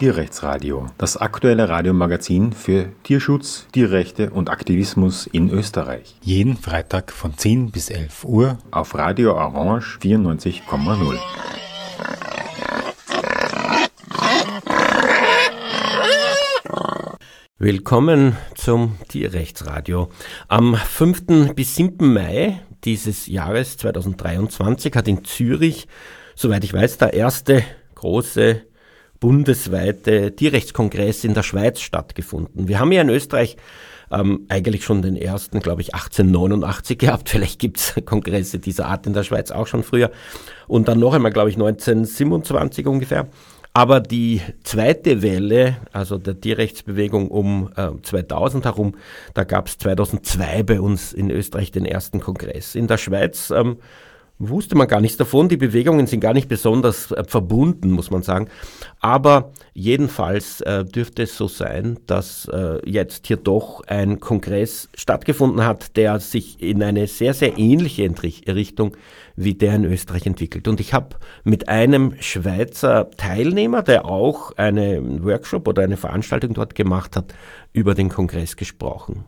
[0.00, 6.16] Tierrechtsradio, das aktuelle Radiomagazin für Tierschutz, Tierrechte und Aktivismus in Österreich.
[6.22, 11.18] Jeden Freitag von 10 bis 11 Uhr auf Radio Orange 94,0.
[17.58, 20.08] Willkommen zum Tierrechtsradio.
[20.48, 21.54] Am 5.
[21.54, 22.10] bis 7.
[22.10, 25.88] Mai dieses Jahres 2023 hat in Zürich,
[26.34, 27.62] soweit ich weiß, der erste
[27.96, 28.62] große
[29.20, 32.68] bundesweite Tierrechtskongress in der Schweiz stattgefunden.
[32.68, 33.56] Wir haben ja in Österreich
[34.10, 37.28] ähm, eigentlich schon den ersten, glaube ich, 1889 gehabt.
[37.28, 40.10] Vielleicht gibt's Kongresse dieser Art in der Schweiz auch schon früher.
[40.66, 43.28] Und dann noch einmal, glaube ich, 1927 ungefähr.
[43.72, 48.96] Aber die zweite Welle, also der Tierrechtsbewegung um äh, 2000 herum,
[49.32, 52.74] da gab es 2002 bei uns in Österreich den ersten Kongress.
[52.74, 53.76] In der Schweiz ähm,
[54.40, 55.48] wusste man gar nichts davon.
[55.48, 58.48] Die Bewegungen sind gar nicht besonders äh, verbunden, muss man sagen.
[58.98, 65.64] Aber jedenfalls äh, dürfte es so sein, dass äh, jetzt hier doch ein Kongress stattgefunden
[65.64, 68.96] hat, der sich in eine sehr, sehr ähnliche Richtung
[69.36, 70.68] wie der in Österreich entwickelt.
[70.68, 76.74] Und ich habe mit einem Schweizer Teilnehmer, der auch einen Workshop oder eine Veranstaltung dort
[76.74, 77.34] gemacht hat,
[77.72, 79.24] über den Kongress gesprochen.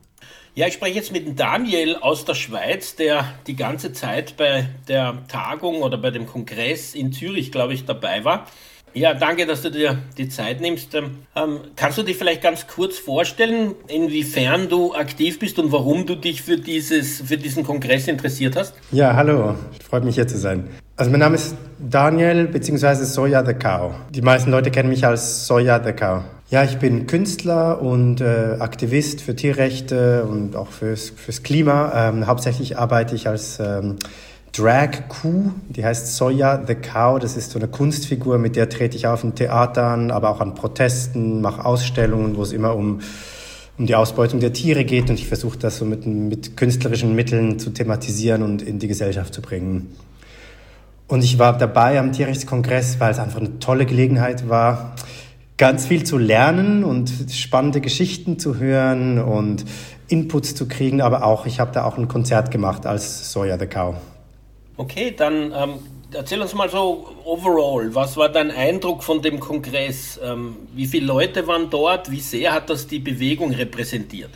[0.55, 5.22] Ja, ich spreche jetzt mit Daniel aus der Schweiz, der die ganze Zeit bei der
[5.27, 8.47] Tagung oder bei dem Kongress in Zürich, glaube ich, dabei war.
[8.92, 10.95] Ja, danke, dass du dir die Zeit nimmst.
[10.95, 16.17] Ähm, kannst du dich vielleicht ganz kurz vorstellen, inwiefern du aktiv bist und warum du
[16.17, 18.75] dich für, dieses, für diesen Kongress interessiert hast?
[18.91, 19.55] Ja, hallo,
[19.89, 20.69] freut mich hier zu sein.
[20.97, 23.05] Also mein Name ist Daniel bzw.
[23.05, 23.95] Soja the Cow.
[24.11, 26.25] Die meisten Leute kennen mich als Soja the Cow.
[26.53, 32.11] Ja, ich bin Künstler und äh, Aktivist für Tierrechte und auch fürs, fürs Klima.
[32.11, 33.97] Ähm, hauptsächlich arbeite ich als ähm,
[34.53, 37.19] Drag-Kuh, die heißt Soya the Cow.
[37.19, 40.55] Das ist so eine Kunstfigur, mit der trete ich auf in Theatern, aber auch an
[40.55, 43.01] Protesten, mache Ausstellungen, wo es immer um,
[43.79, 45.08] um die Ausbeutung der Tiere geht.
[45.08, 49.33] Und ich versuche das so mit, mit künstlerischen Mitteln zu thematisieren und in die Gesellschaft
[49.33, 49.96] zu bringen.
[51.08, 54.95] Und ich war dabei am Tierrechtskongress, weil es einfach eine tolle Gelegenheit war,
[55.62, 59.64] ganz viel zu lernen und spannende Geschichten zu hören und
[60.08, 61.00] Inputs zu kriegen.
[61.00, 63.95] Aber auch, ich habe da auch ein Konzert gemacht als Soya the Cow.
[64.77, 65.74] Okay, dann ähm,
[66.12, 70.18] erzähl uns mal so overall, was war dein Eindruck von dem Kongress?
[70.20, 72.11] Ähm, wie viele Leute waren dort?
[72.11, 74.30] Wie sehr hat das die Bewegung repräsentiert?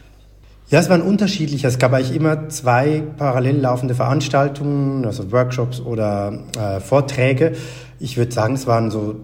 [0.69, 1.65] Ja, es waren unterschiedlich.
[1.65, 7.57] Es gab eigentlich immer zwei parallel laufende Veranstaltungen, also Workshops oder äh, Vorträge.
[7.99, 9.17] Ich würde sagen, es waren so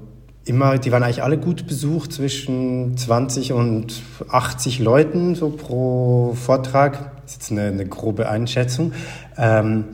[0.44, 7.12] immer, die waren eigentlich alle gut besucht, zwischen 20 und 80 Leuten so pro Vortrag.
[7.22, 8.92] Das ist jetzt eine, eine grobe Einschätzung.
[9.38, 9.84] Ähm,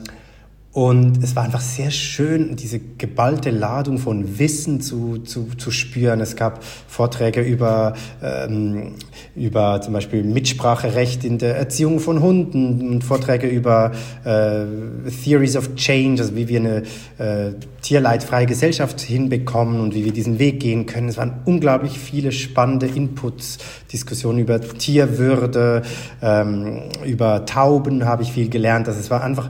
[0.71, 6.21] und es war einfach sehr schön, diese geballte Ladung von Wissen zu, zu, zu spüren.
[6.21, 8.93] Es gab Vorträge über, ähm,
[9.35, 13.93] über zum Beispiel Mitspracherecht in der Erziehung von Hunden und Vorträge über
[14.23, 14.65] äh,
[15.23, 16.83] Theories of Change, also wie wir eine
[17.17, 21.09] äh, tierleidfreie Gesellschaft hinbekommen und wie wir diesen Weg gehen können.
[21.09, 23.57] Es waren unglaublich viele spannende Inputs,
[23.91, 25.81] Diskussionen über Tierwürde,
[26.21, 28.87] ähm, über Tauben habe ich viel gelernt.
[28.87, 29.49] Also es war einfach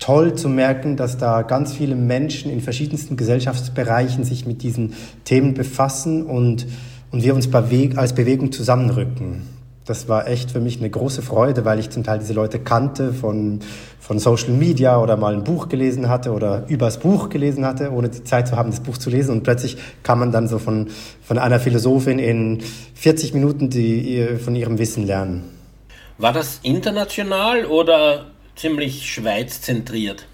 [0.00, 4.94] toll zu merken, dass da ganz viele Menschen in verschiedensten Gesellschaftsbereichen sich mit diesen
[5.24, 6.66] Themen befassen und,
[7.12, 9.42] und wir uns als Bewegung zusammenrücken.
[9.84, 13.12] Das war echt für mich eine große Freude, weil ich zum Teil diese Leute kannte
[13.12, 13.60] von,
[13.98, 18.08] von Social Media oder mal ein Buch gelesen hatte oder übers Buch gelesen hatte, ohne
[18.08, 19.32] die Zeit zu haben, das Buch zu lesen.
[19.32, 20.88] Und plötzlich kann man dann so von,
[21.22, 22.62] von einer Philosophin in
[22.94, 25.44] 40 Minuten die, von ihrem Wissen lernen.
[26.18, 28.26] War das international oder
[28.60, 30.26] ziemlich schweizzentriert.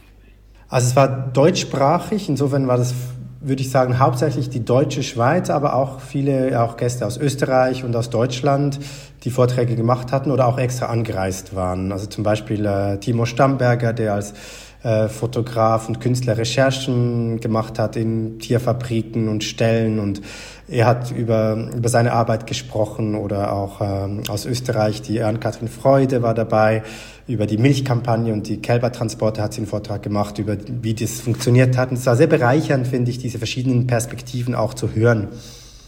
[0.69, 2.92] Also es war deutschsprachig, insofern war das,
[3.41, 7.94] würde ich sagen, hauptsächlich die deutsche Schweiz, aber auch viele auch Gäste aus Österreich und
[7.94, 8.81] aus Deutschland,
[9.22, 11.92] die Vorträge gemacht hatten oder auch extra angereist waren.
[11.92, 14.34] Also zum Beispiel äh, Timo Stamberger, der als
[14.82, 20.20] äh, Fotograf und Künstler Recherchen gemacht hat in Tierfabriken und Ställen und
[20.69, 26.22] er hat über, über seine Arbeit gesprochen oder auch ähm, aus Österreich die Ann-Kathrin Freude
[26.22, 26.82] war dabei.
[27.28, 31.76] Über die Milchkampagne und die Kälbertransporte hat sie einen Vortrag gemacht, über wie das funktioniert
[31.76, 31.90] hat.
[31.90, 35.28] Und es war sehr bereichernd, finde ich, diese verschiedenen Perspektiven auch zu hören.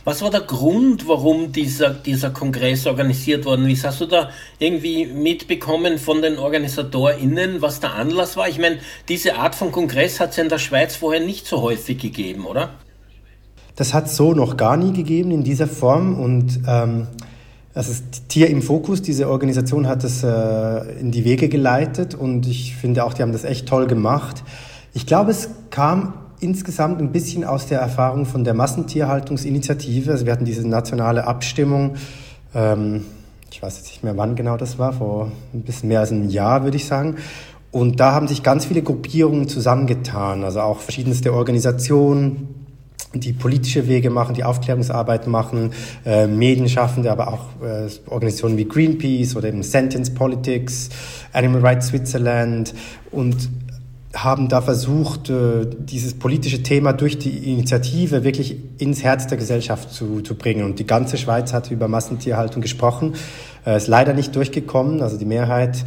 [0.08, 3.84] Was war der Grund, warum dieser, dieser Kongress organisiert worden ist?
[3.84, 8.48] Hast du da irgendwie mitbekommen von den OrganisatorInnen, was der Anlass war?
[8.48, 11.98] Ich meine, diese Art von Kongress hat es in der Schweiz vorher nicht so häufig
[11.98, 12.70] gegeben, oder?
[13.76, 17.06] Das hat es so noch gar nie gegeben in dieser Form und ähm,
[17.78, 19.02] das ist Tier im Fokus.
[19.02, 23.30] Diese Organisation hat es äh, in die Wege geleitet und ich finde auch, die haben
[23.30, 24.42] das echt toll gemacht.
[24.94, 30.10] Ich glaube, es kam insgesamt ein bisschen aus der Erfahrung von der Massentierhaltungsinitiative.
[30.10, 31.94] Also wir hatten diese nationale Abstimmung,
[32.52, 33.04] ähm,
[33.48, 36.28] ich weiß jetzt nicht mehr, wann genau das war, vor ein bisschen mehr als einem
[36.28, 37.14] Jahr, würde ich sagen.
[37.70, 42.66] Und da haben sich ganz viele Gruppierungen zusammengetan, also auch verschiedenste Organisationen,
[43.14, 45.70] die politische Wege machen, die Aufklärungsarbeit machen,
[46.04, 50.90] äh, Medienschaffende, aber auch äh, Organisationen wie Greenpeace oder eben Sentence Politics,
[51.32, 52.74] Animal Rights Switzerland
[53.10, 53.48] und
[54.14, 59.92] haben da versucht, äh, dieses politische Thema durch die Initiative wirklich ins Herz der Gesellschaft
[59.92, 60.64] zu, zu bringen.
[60.64, 63.14] Und die ganze Schweiz hat über Massentierhaltung gesprochen.
[63.66, 65.02] Äh, ist leider nicht durchgekommen.
[65.02, 65.84] Also die Mehrheit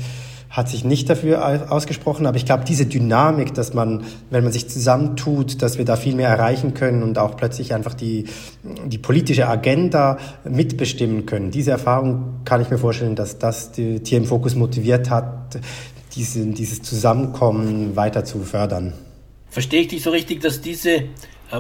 [0.52, 4.70] hat sich nicht dafür ausgesprochen, aber ich glaube, diese Dynamik, dass man, wenn man sich
[4.70, 8.26] zusammentut, dass wir da viel mehr erreichen können und auch plötzlich einfach die,
[8.86, 14.18] die politische Agenda mitbestimmen können, diese Erfahrung kann ich mir vorstellen, dass das die Tier
[14.18, 15.58] im Fokus motiviert hat,
[16.16, 18.92] diese, dieses Zusammenkommen weiter zu fördern.
[19.50, 21.04] Verstehe ich dich so richtig, dass diese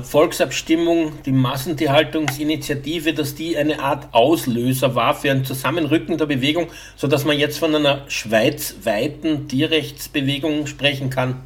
[0.01, 7.25] Volksabstimmung, die Massentierhaltungsinitiative, dass die eine Art Auslöser war für ein Zusammenrücken der Bewegung, sodass
[7.25, 11.41] man jetzt von einer schweizweiten Tierrechtsbewegung sprechen kann?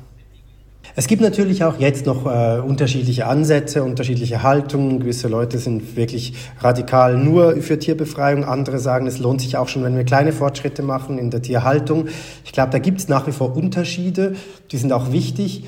[0.97, 5.01] Es gibt natürlich auch jetzt noch äh, unterschiedliche Ansätze, unterschiedliche Haltungen.
[5.01, 8.45] Gewisse Leute sind wirklich radikal nur für Tierbefreiung.
[8.45, 12.07] Andere sagen, es lohnt sich auch schon, wenn wir kleine Fortschritte machen in der Tierhaltung.
[12.45, 14.35] Ich glaube, da gibt es nach wie vor Unterschiede.
[14.71, 15.65] Die sind auch wichtig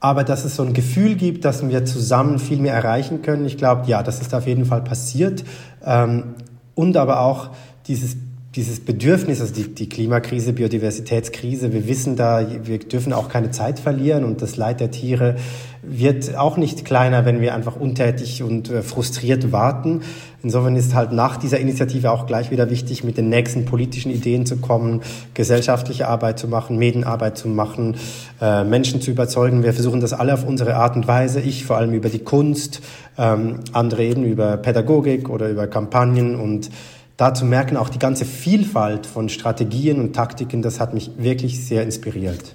[0.00, 3.46] aber dass es so ein Gefühl gibt, dass wir zusammen viel mehr erreichen können.
[3.46, 5.44] Ich glaube, ja, das ist auf jeden Fall passiert.
[5.84, 6.34] Ähm,
[6.74, 7.50] und aber auch
[7.86, 8.16] dieses
[8.56, 13.78] dieses Bedürfnis, also die, die Klimakrise, Biodiversitätskrise, wir wissen da, wir dürfen auch keine Zeit
[13.78, 15.36] verlieren und das Leid der Tiere
[15.82, 20.00] wird auch nicht kleiner, wenn wir einfach untätig und äh, frustriert warten.
[20.42, 24.46] Insofern ist halt nach dieser Initiative auch gleich wieder wichtig, mit den nächsten politischen Ideen
[24.46, 25.02] zu kommen,
[25.34, 27.96] gesellschaftliche Arbeit zu machen, Medienarbeit zu machen,
[28.40, 29.64] äh, Menschen zu überzeugen.
[29.64, 31.40] Wir versuchen das alle auf unsere Art und Weise.
[31.40, 32.80] Ich vor allem über die Kunst,
[33.18, 36.70] ähm, andere eben über Pädagogik oder über Kampagnen und
[37.16, 41.64] da zu merken, auch die ganze Vielfalt von Strategien und Taktiken, das hat mich wirklich
[41.64, 42.54] sehr inspiriert.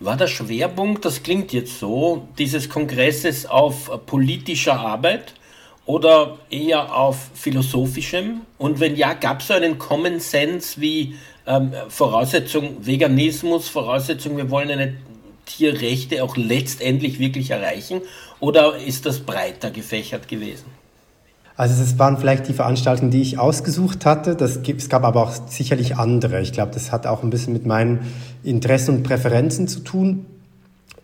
[0.00, 5.34] War der Schwerpunkt, das klingt jetzt so, dieses Kongresses auf politischer Arbeit
[5.84, 8.42] oder eher auf philosophischem?
[8.56, 11.16] Und wenn ja, gab es so einen Common Sense wie
[11.46, 14.94] ähm, Voraussetzung Veganismus, Voraussetzung, wir wollen eine
[15.44, 18.00] Tierrechte auch letztendlich wirklich erreichen?
[18.38, 20.79] Oder ist das breiter gefächert gewesen?
[21.60, 24.34] Also es waren vielleicht die Veranstaltungen, die ich ausgesucht hatte.
[24.34, 26.40] Das gibt, es gab aber auch sicherlich andere.
[26.40, 28.00] Ich glaube, das hat auch ein bisschen mit meinen
[28.42, 30.24] Interessen und Präferenzen zu tun.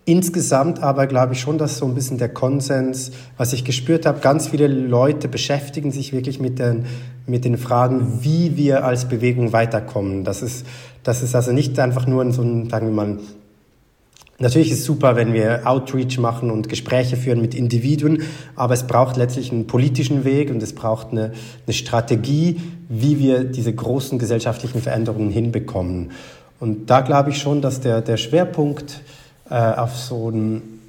[0.06, 4.20] Insgesamt aber glaube ich schon, dass so ein bisschen der Konsens, was ich gespürt habe,
[4.20, 6.86] ganz viele Leute beschäftigen sich wirklich mit den,
[7.26, 10.24] mit den Fragen, wie wir als Bewegung weiterkommen.
[10.24, 10.64] Das ist,
[11.02, 13.18] das ist also nicht einfach nur so ein, sagen wir mal,
[14.38, 18.22] Natürlich ist es super, wenn wir Outreach machen und Gespräche führen mit Individuen,
[18.54, 21.32] aber es braucht letztlich einen politischen Weg und es braucht eine,
[21.66, 26.10] eine Strategie, wie wir diese großen gesellschaftlichen Veränderungen hinbekommen.
[26.60, 29.00] Und da glaube ich schon, dass der, der Schwerpunkt
[29.48, 30.80] äh, auf, so ein,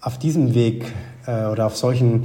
[0.00, 0.84] auf diesem Weg
[1.26, 2.24] äh, oder auf solchen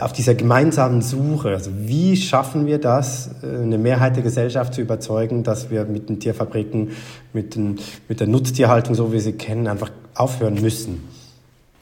[0.00, 1.50] auf dieser gemeinsamen Suche.
[1.50, 6.08] Also wie schaffen wir das, äh, eine Mehrheit der Gesellschaft zu überzeugen, dass wir mit
[6.08, 6.90] den Tierfabriken,
[7.32, 11.08] mit, den, mit der Nutztierhaltung, so wie wir sie kennen, einfach aufhören müssen?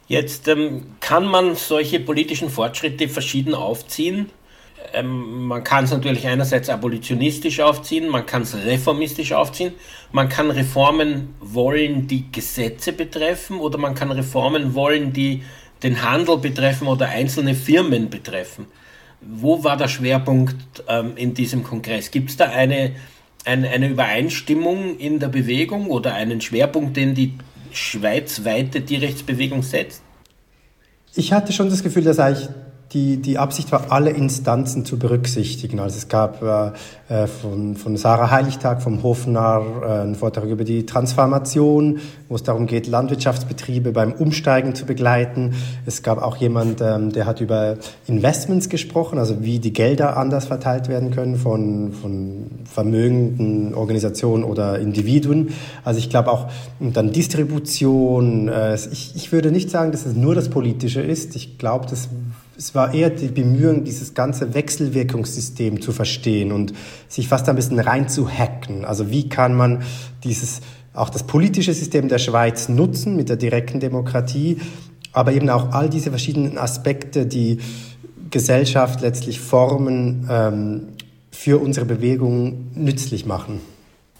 [0.08, 4.30] Jetzt ähm, kann man solche politischen Fortschritte verschieden aufziehen.
[4.94, 9.74] Ähm, man kann es natürlich einerseits abolitionistisch aufziehen, man kann es reformistisch aufziehen,
[10.12, 15.42] man kann Reformen wollen, die Gesetze betreffen, oder man kann Reformen wollen, die
[15.82, 18.66] den Handel betreffen oder einzelne Firmen betreffen.
[19.20, 22.10] Wo war der Schwerpunkt ähm, in diesem Kongress?
[22.10, 22.92] Gibt es da eine,
[23.44, 27.34] eine, eine Übereinstimmung in der Bewegung oder einen Schwerpunkt, den die
[27.72, 30.02] schweizweite Tierrechtsbewegung setzt?
[31.14, 32.48] Ich hatte schon das Gefühl, dass eigentlich
[32.92, 35.78] die, die Absicht war, alle Instanzen zu berücksichtigen.
[35.78, 36.72] Also es gab äh,
[37.08, 42.44] äh, von, von Sarah Heiligtag vom Hofnarr äh, einen Vortrag über die Transformation, wo es
[42.44, 45.54] darum geht, Landwirtschaftsbetriebe beim Umsteigen zu begleiten.
[45.84, 47.76] Es gab auch jemand, ähm, der hat über
[48.06, 54.78] Investments gesprochen, also wie die Gelder anders verteilt werden können von, von vermögenden Organisationen oder
[54.78, 55.50] Individuen.
[55.84, 56.48] Also ich glaube auch,
[56.80, 58.48] und dann Distribution.
[58.48, 61.36] Äh, ich, ich würde nicht sagen, dass es nur das Politische ist.
[61.36, 62.08] Ich glaube, das
[62.58, 66.74] es war eher die Bemühung, dieses ganze Wechselwirkungssystem zu verstehen und
[67.06, 68.84] sich fast ein bisschen reinzuhacken.
[68.84, 69.82] Also wie kann man
[70.24, 70.60] dieses,
[70.92, 74.58] auch das politische System der Schweiz nutzen mit der direkten Demokratie,
[75.12, 77.58] aber eben auch all diese verschiedenen Aspekte, die
[78.30, 80.80] Gesellschaft letztlich formen, ähm,
[81.30, 83.60] für unsere Bewegung nützlich machen.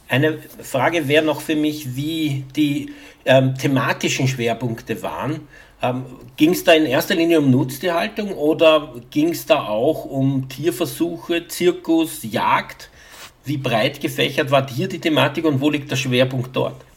[0.09, 2.93] Eine Frage wäre noch für mich, wie die
[3.27, 5.47] ähm, thematischen Schwerpunkte waren.
[5.83, 6.05] Ähm,
[6.37, 11.47] ging es da in erster Linie um Nutztierhaltung oder ging es da auch um Tierversuche,
[11.47, 12.91] Zirkus, Jagd?
[13.45, 16.88] Wie breit gefächert war hier die Thematik und wo liegt der Schwerpunkt dort?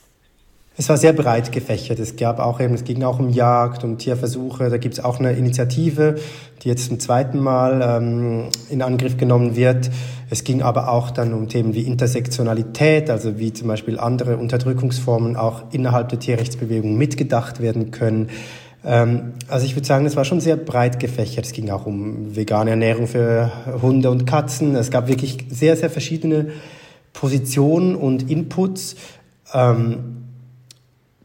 [0.77, 1.99] Es war sehr breit gefächert.
[1.99, 4.69] Es gab auch eben, es ging auch um Jagd, um Tierversuche.
[4.69, 6.15] Da gibt es auch eine Initiative,
[6.63, 9.91] die jetzt zum zweiten Mal ähm, in Angriff genommen wird.
[10.29, 15.35] Es ging aber auch dann um Themen wie Intersektionalität, also wie zum Beispiel andere Unterdrückungsformen
[15.35, 18.29] auch innerhalb der Tierrechtsbewegung mitgedacht werden können.
[18.85, 21.45] Ähm, also ich würde sagen, es war schon sehr breit gefächert.
[21.45, 23.51] Es ging auch um vegane Ernährung für
[23.81, 24.73] Hunde und Katzen.
[24.75, 26.47] Es gab wirklich sehr, sehr verschiedene
[27.11, 28.95] Positionen und Inputs.
[29.53, 30.20] Ähm,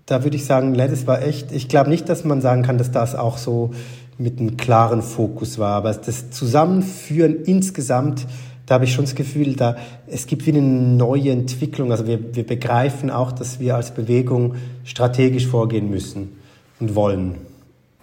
[0.07, 2.93] da würde ich sagen, Lettuce war echt, ich glaube nicht, dass man sagen kann, dass
[2.93, 3.73] das auch so
[4.19, 8.27] mit einem klaren Fokus war, aber das Zusammenführen insgesamt,
[8.67, 11.93] da habe ich schon das Gefühl, da es gibt wie eine neue Entwicklung.
[11.93, 16.39] Also wir, wir begreifen auch, dass wir als Bewegung strategisch vorgehen müssen
[16.81, 17.37] und wollen.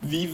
[0.02, 0.30] Wie,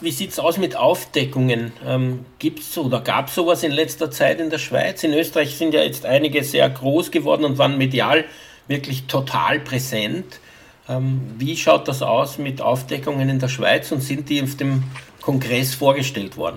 [0.00, 1.72] wie sieht es aus mit Aufdeckungen?
[1.84, 5.02] Ähm, Gibt es oder gab es sowas in letzter Zeit in der Schweiz?
[5.02, 8.24] In Österreich sind ja jetzt einige sehr groß geworden und waren medial
[8.68, 10.40] wirklich total präsent.
[10.88, 14.84] Ähm, wie schaut das aus mit Aufdeckungen in der Schweiz und sind die auf dem
[15.20, 16.56] Kongress vorgestellt worden?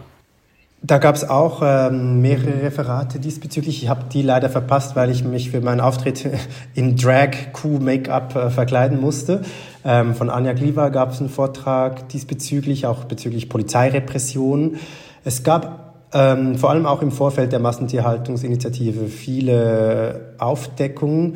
[0.83, 3.83] Da gab es auch ähm, mehrere Referate diesbezüglich.
[3.83, 6.27] Ich habe die leider verpasst, weil ich mich für meinen Auftritt
[6.73, 9.41] in Drag-Q-Make-up äh, verkleiden musste.
[9.85, 14.77] Ähm, von Anja Gliva gab es einen Vortrag diesbezüglich, auch bezüglich Polizeirepression.
[15.23, 21.35] Es gab ähm, vor allem auch im Vorfeld der Massentierhaltungsinitiative viele Aufdeckungen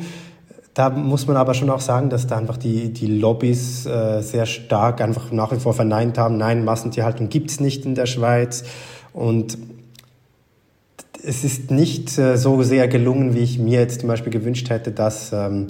[0.76, 4.44] da muss man aber schon auch sagen, dass da einfach die, die Lobbys äh, sehr
[4.44, 8.62] stark einfach nach wie vor verneint haben, nein, Massentierhaltung gibt es nicht in der Schweiz.
[9.14, 9.56] Und
[11.24, 14.92] es ist nicht äh, so sehr gelungen, wie ich mir jetzt zum Beispiel gewünscht hätte,
[14.92, 15.68] dass, ähm,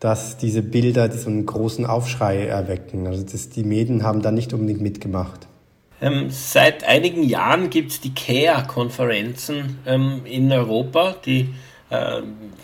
[0.00, 3.06] dass diese Bilder einen großen Aufschrei erwecken.
[3.06, 5.46] Also das, die Medien haben da nicht unbedingt mitgemacht.
[6.00, 11.50] Ähm, seit einigen Jahren gibt es die CARE-Konferenzen ähm, in Europa, die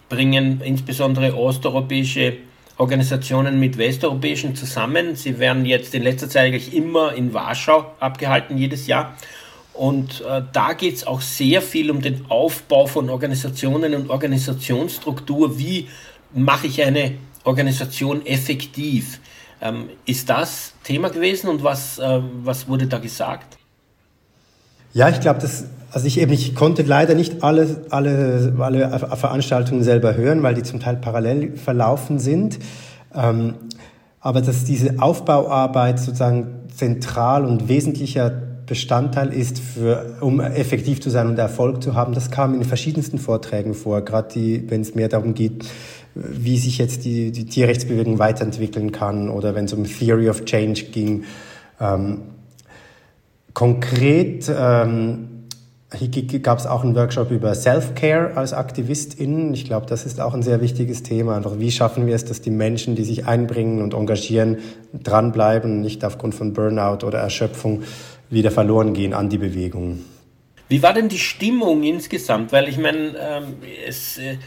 [0.08, 2.36] bringen insbesondere osteuropäische
[2.76, 5.14] Organisationen mit westeuropäischen zusammen.
[5.14, 9.16] Sie werden jetzt in letzter Zeit eigentlich immer in Warschau abgehalten, jedes Jahr.
[9.72, 15.58] Und äh, da geht es auch sehr viel um den Aufbau von Organisationen und Organisationsstruktur.
[15.58, 15.88] Wie
[16.32, 19.20] mache ich eine Organisation effektiv?
[19.60, 23.56] Ähm, ist das Thema gewesen und was, äh, was wurde da gesagt?
[24.94, 29.84] Ja, ich glaube, das also ich eben, ich konnte leider nicht alle, alle, alle Veranstaltungen
[29.84, 32.58] selber hören, weil die zum Teil parallel verlaufen sind.
[33.14, 33.54] Ähm,
[34.18, 38.28] aber dass diese Aufbauarbeit sozusagen zentral und wesentlicher
[38.66, 42.68] Bestandteil ist, für, um effektiv zu sein und Erfolg zu haben, das kam in den
[42.68, 45.64] verschiedensten Vorträgen vor, gerade wenn es mehr darum geht,
[46.16, 50.86] wie sich jetzt die, die Tierrechtsbewegung weiterentwickeln kann oder wenn es um Theory of Change
[50.86, 51.22] ging.
[51.80, 52.22] Ähm,
[53.54, 55.30] konkret ähm,
[56.42, 59.54] gab es auch einen Workshop über Self-Care als AktivistInnen.
[59.54, 61.36] Ich glaube, das ist auch ein sehr wichtiges Thema.
[61.36, 64.58] Einfach, wie schaffen wir es, dass die Menschen, die sich einbringen und engagieren,
[64.92, 67.84] dranbleiben nicht aufgrund von Burnout oder Erschöpfung
[68.28, 70.00] wieder verloren gehen an die Bewegung.
[70.68, 72.50] Wie war denn die Stimmung insgesamt?
[72.50, 73.54] Weil ich meine, ähm,
[73.86, 74.38] es äh,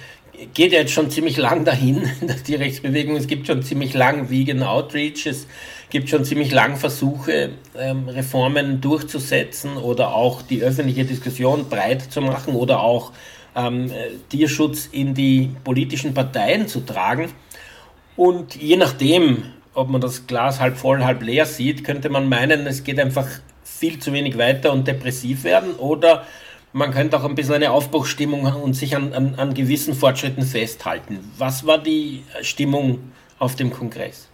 [0.53, 2.03] geht ja jetzt schon ziemlich lang dahin,
[2.47, 3.15] die Rechtsbewegung.
[3.15, 5.27] Es gibt schon ziemlich lang Vegan Outreach.
[5.89, 12.21] Gibt schon ziemlich lang Versuche, ähm, Reformen durchzusetzen oder auch die öffentliche Diskussion breit zu
[12.21, 13.13] machen oder auch
[13.55, 13.91] ähm,
[14.29, 17.29] Tierschutz in die politischen Parteien zu tragen.
[18.17, 22.67] Und je nachdem, ob man das Glas halb voll, halb leer sieht, könnte man meinen,
[22.67, 23.27] es geht einfach
[23.63, 26.25] viel zu wenig weiter und depressiv werden oder
[26.73, 31.19] man könnte auch ein bisschen eine Aufbruchstimmung und sich an, an, an gewissen Fortschritten festhalten.
[31.37, 34.29] Was war die Stimmung auf dem Kongress?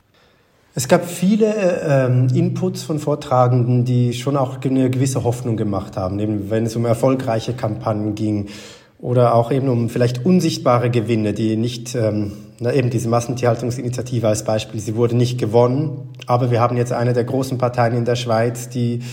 [0.75, 6.19] Es gab viele ähm, Inputs von Vortragenden, die schon auch eine gewisse Hoffnung gemacht haben,
[6.19, 8.47] eben wenn es um erfolgreiche Kampagnen ging
[8.97, 14.45] oder auch eben um vielleicht unsichtbare Gewinne, die nicht, ähm, na eben diese Massentierhaltungsinitiative als
[14.45, 18.15] Beispiel, sie wurde nicht gewonnen, aber wir haben jetzt eine der großen Parteien in der
[18.15, 19.03] Schweiz, die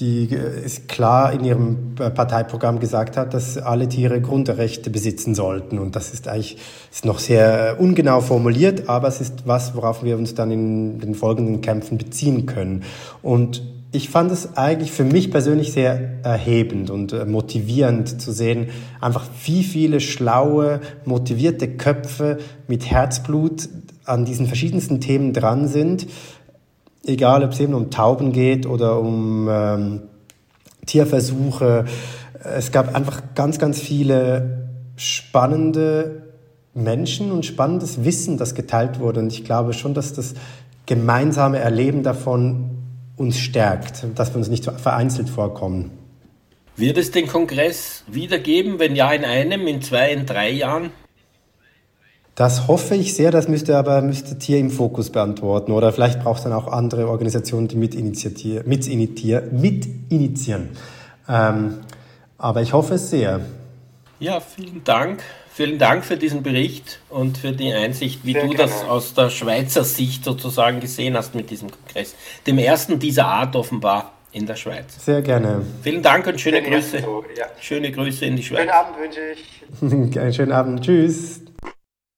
[0.00, 0.28] die
[0.64, 5.78] ist klar in ihrem Parteiprogramm gesagt hat, dass alle Tiere Grundrechte besitzen sollten.
[5.78, 6.56] Und das ist eigentlich
[6.90, 11.14] ist noch sehr ungenau formuliert, aber es ist was, worauf wir uns dann in den
[11.14, 12.84] folgenden Kämpfen beziehen können.
[13.20, 18.68] Und ich fand es eigentlich für mich persönlich sehr erhebend und äh, motivierend zu sehen,
[19.00, 22.38] einfach wie viele schlaue, motivierte Köpfe
[22.68, 23.68] mit Herzblut
[24.04, 26.06] an diesen verschiedensten Themen dran sind
[27.04, 30.02] egal ob es eben um Tauben geht oder um ähm,
[30.86, 31.84] Tierversuche.
[32.42, 36.22] Es gab einfach ganz, ganz viele spannende
[36.74, 39.20] Menschen und spannendes Wissen, das geteilt wurde.
[39.20, 40.34] Und ich glaube schon, dass das
[40.86, 42.70] gemeinsame Erleben davon
[43.16, 45.90] uns stärkt, dass wir uns nicht vereinzelt vorkommen.
[46.76, 48.78] Wird es den Kongress wiedergeben?
[48.78, 50.90] Wenn ja, in einem, in zwei, in drei Jahren?
[52.40, 55.72] Das hoffe ich sehr, das müsste aber müsste Tier im Fokus beantworten.
[55.72, 58.24] Oder vielleicht braucht es dann auch andere Organisationen, die mit, mit,
[58.64, 58.86] mit
[60.08, 60.70] initiieren.
[61.28, 61.80] Ähm,
[62.38, 63.40] aber ich hoffe es sehr.
[64.20, 65.22] Ja, vielen Dank.
[65.52, 68.72] Vielen Dank für diesen Bericht und für die Einsicht, wie sehr du gerne.
[68.72, 72.14] das aus der Schweizer Sicht sozusagen gesehen hast mit diesem Kongress.
[72.46, 75.04] Dem ersten dieser Art offenbar in der Schweiz.
[75.04, 75.60] Sehr gerne.
[75.82, 77.00] Vielen Dank und schöne Grüße.
[77.00, 77.48] So, ja.
[77.60, 78.60] Schöne Grüße in die Schweiz.
[78.60, 80.16] Schönen Abend wünsche ich.
[80.18, 80.80] Einen schönen Abend.
[80.80, 81.42] Tschüss.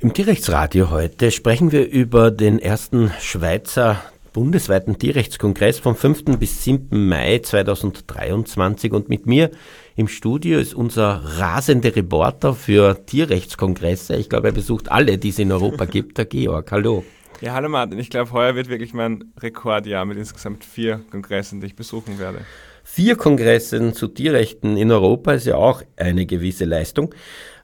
[0.02, 6.24] Im Tierrechtsradio heute sprechen wir über den ersten Schweizer bundesweiten Tierrechtskongress vom 5.
[6.40, 7.06] bis 7.
[7.06, 9.52] Mai 2023 und mit mir
[9.94, 14.16] im Studio ist unser rasende Reporter für Tierrechtskongresse.
[14.16, 16.72] Ich glaube, er besucht alle, die es in Europa gibt, der Georg.
[16.72, 17.04] Hallo.
[17.40, 18.00] Ja, hallo Martin.
[18.00, 22.40] Ich glaube, heuer wird wirklich mein Rekordjahr mit insgesamt vier Kongressen, die ich besuchen werde.
[22.82, 27.14] Vier Kongressen zu Tierrechten in Europa ist ja auch eine gewisse Leistung.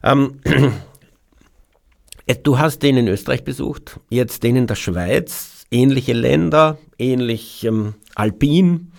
[0.03, 0.69] Ähm, Äh,
[2.35, 7.95] du hast den in Österreich besucht, jetzt den in der Schweiz, ähnliche Länder, ähnlich ähm,
[8.15, 8.91] alpin,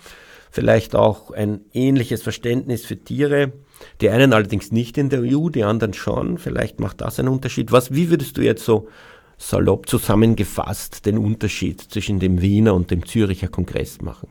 [0.49, 3.53] vielleicht auch ein ähnliches Verständnis für Tiere.
[4.01, 6.37] Die einen allerdings nicht in der EU, die anderen schon.
[6.37, 7.71] Vielleicht macht das einen Unterschied.
[7.71, 8.89] Was, wie würdest du jetzt so
[9.37, 14.29] salopp zusammengefasst den Unterschied zwischen dem Wiener und dem Züricher Kongress machen?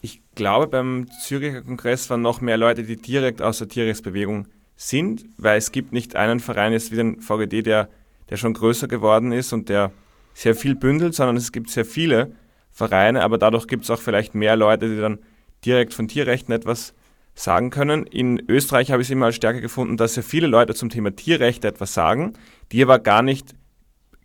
[0.00, 4.46] Ich glaube, beim Züricher Kongress waren noch mehr Leute, die direkt aus der Tierrechtsbewegung
[4.80, 7.90] sind, weil es gibt nicht einen Verein jetzt wie den VGD, der,
[8.30, 9.92] der schon größer geworden ist und der
[10.32, 12.32] sehr viel bündelt, sondern es gibt sehr viele
[12.70, 15.18] Vereine, aber dadurch gibt es auch vielleicht mehr Leute, die dann
[15.66, 16.94] direkt von Tierrechten etwas
[17.34, 18.06] sagen können.
[18.06, 21.14] In Österreich habe ich es immer als Stärke gefunden, dass sehr viele Leute zum Thema
[21.14, 22.32] Tierrechte etwas sagen,
[22.72, 23.54] die aber gar nicht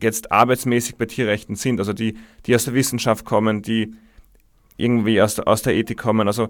[0.01, 3.93] jetzt arbeitsmäßig bei Tierrechten sind, also die, die aus der Wissenschaft kommen, die
[4.77, 6.27] irgendwie aus der, aus der Ethik kommen.
[6.27, 6.47] Also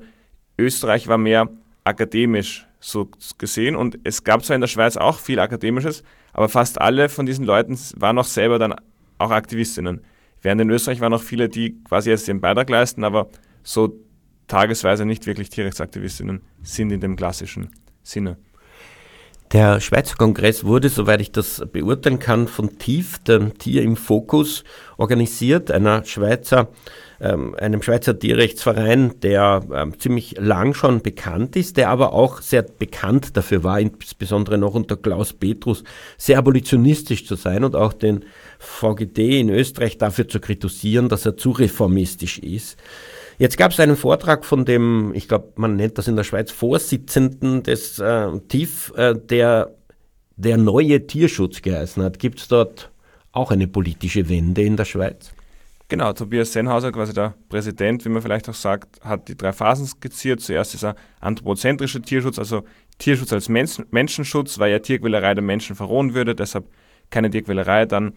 [0.60, 1.50] Österreich war mehr
[1.84, 3.76] akademisch so gesehen.
[3.76, 7.46] Und es gab zwar in der Schweiz auch viel Akademisches, aber fast alle von diesen
[7.46, 8.76] Leuten waren auch selber dann
[9.18, 10.02] auch Aktivistinnen.
[10.42, 13.30] Während in Österreich waren auch viele, die quasi jetzt den Beitrag leisten, aber
[13.64, 14.00] so
[14.48, 17.72] tagesweise nicht wirklich Tierrechtsaktivistinnen sind in dem klassischen
[18.04, 18.38] Sinne.
[19.52, 24.64] Der Schweizer Kongress wurde, soweit ich das beurteilen kann, von TIF, dem Tier im Fokus,
[24.98, 26.70] organisiert, einer Schweizer
[27.20, 32.64] ähm, einem Schweizer Tierrechtsverein, der ähm, ziemlich lang schon bekannt ist, der aber auch sehr
[32.64, 35.84] bekannt dafür war, insbesondere noch unter Klaus Petrus,
[36.18, 38.26] sehr abolitionistisch zu sein und auch den
[38.60, 42.78] VGD in Österreich dafür zu kritisieren, dass er zu reformistisch ist.
[43.38, 46.52] Jetzt gab es einen Vortrag von dem, ich glaube, man nennt das in der Schweiz
[46.52, 49.76] Vorsitzenden des äh, TIF, äh, der
[50.38, 52.20] der neue Tierschutz geheißen hat.
[52.20, 52.92] Gibt es dort
[53.32, 55.34] auch eine politische Wende in der Schweiz?
[55.88, 59.86] Genau, Tobias Sennhauser, quasi der Präsident, wie man vielleicht auch sagt, hat die drei Phasen
[59.86, 60.42] skizziert.
[60.42, 62.64] Zuerst ist er anthropozentrischer Tierschutz, also
[62.98, 66.66] Tierschutz als Menschen, Menschenschutz, weil ja Tierquälerei der Menschen verrohen würde, deshalb
[67.12, 67.86] keine Tierquälerei.
[67.86, 68.14] Dann,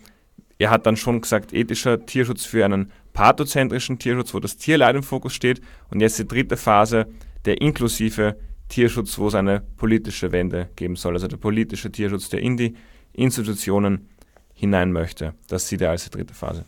[0.57, 5.03] er hat dann schon gesagt, ethischer Tierschutz für einen pathozentrischen Tierschutz, wo das Tierleid im
[5.03, 5.61] Fokus steht.
[5.91, 7.07] Und jetzt die dritte Phase,
[7.45, 8.39] der inklusive
[8.71, 11.15] Tierschutz, wo es eine politische Wende geben soll.
[11.15, 12.75] Also der politische Tierschutz, der in die
[13.13, 14.09] Institutionen
[14.55, 15.35] hinein möchte.
[15.49, 16.65] Das sieht er als die dritte Phase.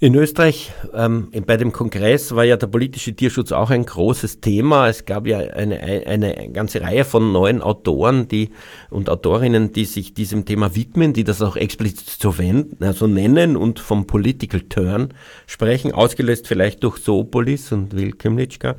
[0.00, 4.88] In Österreich, ähm, bei dem Kongress war ja der politische Tierschutz auch ein großes Thema.
[4.88, 8.50] Es gab ja eine, eine ganze Reihe von neuen Autoren die,
[8.90, 13.56] und Autorinnen, die sich diesem Thema widmen, die das auch explizit so wenden, also nennen
[13.56, 15.14] und vom Political Turn
[15.46, 18.74] sprechen, ausgelöst vielleicht durch Soopolis und Wilkemlitschka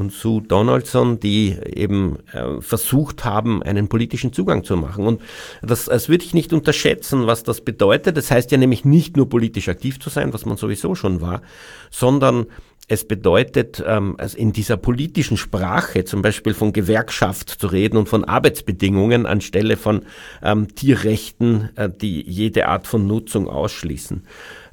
[0.00, 5.06] und Sue Donaldson, die eben äh, versucht haben, einen politischen Zugang zu machen.
[5.06, 5.20] Und
[5.62, 8.16] das, das würde ich nicht unterschätzen, was das bedeutet.
[8.16, 11.42] Das heißt ja nämlich nicht nur politisch aktiv zu sein, was man sowieso schon war,
[11.90, 12.46] sondern
[12.88, 18.08] es bedeutet, ähm, also in dieser politischen Sprache zum Beispiel von Gewerkschaft zu reden und
[18.08, 20.02] von Arbeitsbedingungen anstelle von
[20.42, 24.24] ähm, Tierrechten, äh, die jede Art von Nutzung ausschließen.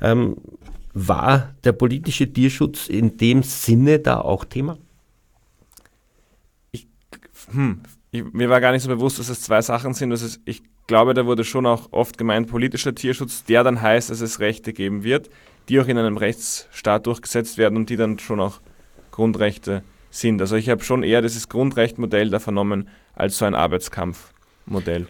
[0.02, 0.38] Ähm,
[0.94, 4.80] war der politische Tierschutz in dem Sinne da auch Thema?
[7.52, 7.82] Hm,
[8.12, 10.10] ich, mir war gar nicht so bewusst, dass es zwei Sachen sind.
[10.10, 14.10] Das ist, ich glaube, da wurde schon auch oft gemeint, politischer Tierschutz, der dann heißt,
[14.10, 15.30] dass es Rechte geben wird,
[15.70, 18.60] die auch in einem Rechtsstaat durchgesetzt werden und die dann schon auch
[19.12, 20.42] Grundrechte sind.
[20.42, 25.08] Also ich habe schon eher dieses Grundrechtmodell da vernommen als so ein Arbeitskampfmodell.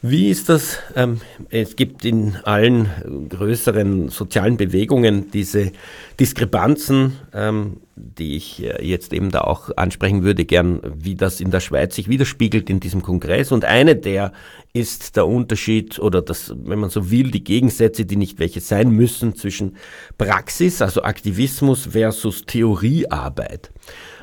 [0.00, 0.78] Wie ist das?
[0.94, 2.88] Ähm, es gibt in allen
[3.28, 5.72] größeren sozialen Bewegungen diese
[6.20, 7.16] Diskrepanzen.
[7.34, 11.60] Ähm, die ich äh, jetzt eben da auch ansprechen würde, gern, wie das in der
[11.60, 13.52] Schweiz sich widerspiegelt in diesem Kongress.
[13.52, 14.32] Und eine der
[14.72, 18.90] ist der Unterschied oder das, wenn man so will, die Gegensätze, die nicht welche sein
[18.90, 19.76] müssen, zwischen
[20.18, 23.70] Praxis, also Aktivismus versus Theoriearbeit.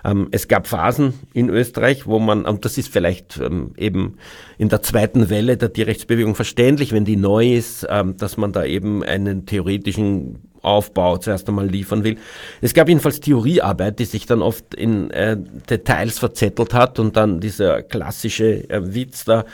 [0.03, 4.17] Ähm, es gab Phasen in Österreich, wo man, und das ist vielleicht ähm, eben
[4.57, 8.63] in der zweiten Welle der Tierrechtsbewegung verständlich, wenn die neu ist, ähm, dass man da
[8.63, 12.17] eben einen theoretischen Aufbau zuerst einmal liefern will.
[12.61, 15.37] Es gab jedenfalls Theoriearbeit, die sich dann oft in äh,
[15.69, 19.45] Details verzettelt hat und dann dieser klassische äh, Witz da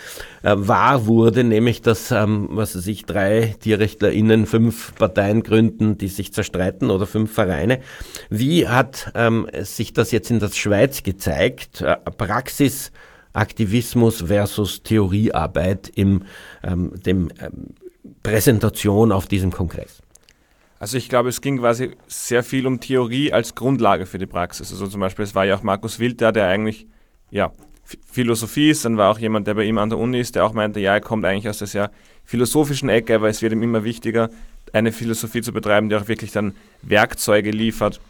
[0.43, 6.07] äh, wahr wurde, nämlich dass, ähm, was weiß ich, drei TierrechtlerInnen fünf Parteien gründen, die
[6.07, 7.79] sich zerstreiten oder fünf Vereine.
[8.29, 11.81] Wie hat ähm, sich das jetzt in der Schweiz gezeigt?
[11.81, 12.91] Äh, Praxis,
[13.33, 16.23] Aktivismus versus Theoriearbeit im
[16.63, 17.75] ähm, dem ähm,
[18.23, 20.01] Präsentation auf diesem Kongress?
[20.81, 24.71] Also ich glaube, es ging quasi sehr viel um Theorie als Grundlage für die Praxis.
[24.71, 26.87] Also zum Beispiel, es war ja auch Markus Wild da, der eigentlich
[27.29, 27.51] ja,
[28.11, 30.53] Philosophie ist, dann war auch jemand, der bei ihm an der Uni ist, der auch
[30.53, 31.91] meinte, ja, er kommt eigentlich aus der sehr
[32.25, 34.31] philosophischen Ecke, aber es wird ihm immer wichtiger,
[34.73, 38.01] eine Philosophie zu betreiben, die auch wirklich dann Werkzeuge liefert,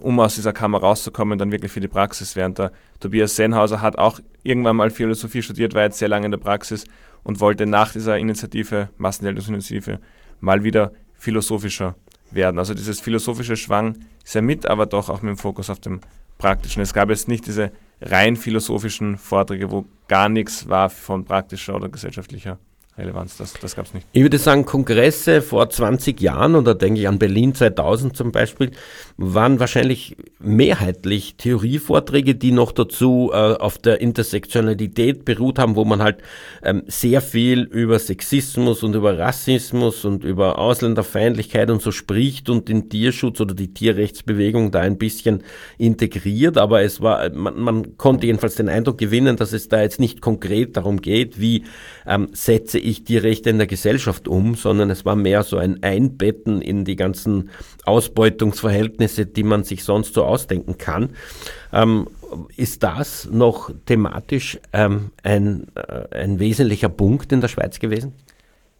[0.00, 2.34] um aus dieser Kammer rauszukommen, dann wirklich für die Praxis.
[2.34, 6.32] Während der Tobias Sennhauser hat auch irgendwann mal Philosophie studiert, war jetzt sehr lange in
[6.32, 6.86] der Praxis
[7.24, 10.00] und wollte nach dieser Initiative, Massendeltungsinitiative,
[10.40, 11.96] mal wieder philosophischer
[12.30, 12.58] werden.
[12.58, 16.00] Also dieses philosophische Schwang ist ja mit, aber doch auch mit dem Fokus auf dem
[16.38, 16.82] Praktischen.
[16.82, 21.88] Es gab jetzt nicht diese rein philosophischen Vorträge, wo gar nichts war von praktischer oder
[21.88, 22.58] gesellschaftlicher
[22.98, 23.36] Relevanz.
[23.36, 24.06] Das, das gab es nicht.
[24.12, 28.72] Ich würde sagen, Kongresse vor 20 Jahren, oder denke ich an Berlin 2000 zum Beispiel,
[29.16, 36.02] waren wahrscheinlich mehrheitlich Theorievorträge, die noch dazu äh, auf der Intersektionalität beruht haben, wo man
[36.02, 36.18] halt
[36.62, 42.68] ähm, sehr viel über Sexismus und über Rassismus und über Ausländerfeindlichkeit und so spricht und
[42.68, 45.44] den Tierschutz oder die Tierrechtsbewegung da ein bisschen
[45.78, 46.58] integriert.
[46.58, 50.20] Aber es war, man, man konnte jedenfalls den Eindruck gewinnen, dass es da jetzt nicht
[50.20, 51.64] konkret darum geht, wie
[52.06, 56.62] ähm, setze die Rechte in der Gesellschaft um, sondern es war mehr so ein Einbetten
[56.62, 57.50] in die ganzen
[57.84, 61.10] Ausbeutungsverhältnisse, die man sich sonst so ausdenken kann.
[61.72, 62.08] Ähm,
[62.56, 68.12] ist das noch thematisch ähm, ein, äh, ein wesentlicher Punkt in der Schweiz gewesen?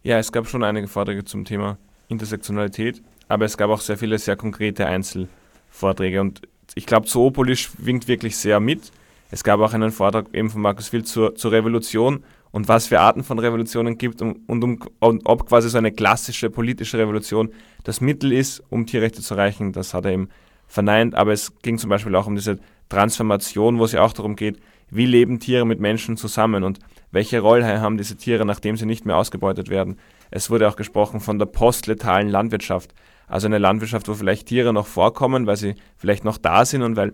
[0.03, 4.17] Ja, es gab schon einige Vorträge zum Thema Intersektionalität, aber es gab auch sehr viele
[4.17, 6.41] sehr konkrete Einzelvorträge und
[6.75, 8.91] ich glaube, Zoopolis winkt wirklich sehr mit.
[9.31, 12.99] Es gab auch einen Vortrag eben von Markus Wild zur, zur Revolution und was für
[12.99, 17.49] Arten von Revolutionen gibt und, und, um, und ob quasi so eine klassische politische Revolution
[17.83, 20.29] das Mittel ist, um Tierrechte zu erreichen, das hat er eben
[20.67, 21.15] verneint.
[21.15, 22.57] Aber es ging zum Beispiel auch um diese
[22.89, 24.59] Transformation, wo es ja auch darum geht,
[24.89, 26.79] wie leben Tiere mit Menschen zusammen und
[27.11, 29.97] welche Rolle haben diese Tiere, nachdem sie nicht mehr ausgebeutet werden.
[30.31, 32.93] Es wurde auch gesprochen von der postletalen Landwirtschaft,
[33.27, 36.95] also eine Landwirtschaft, wo vielleicht Tiere noch vorkommen, weil sie vielleicht noch da sind und
[36.95, 37.13] weil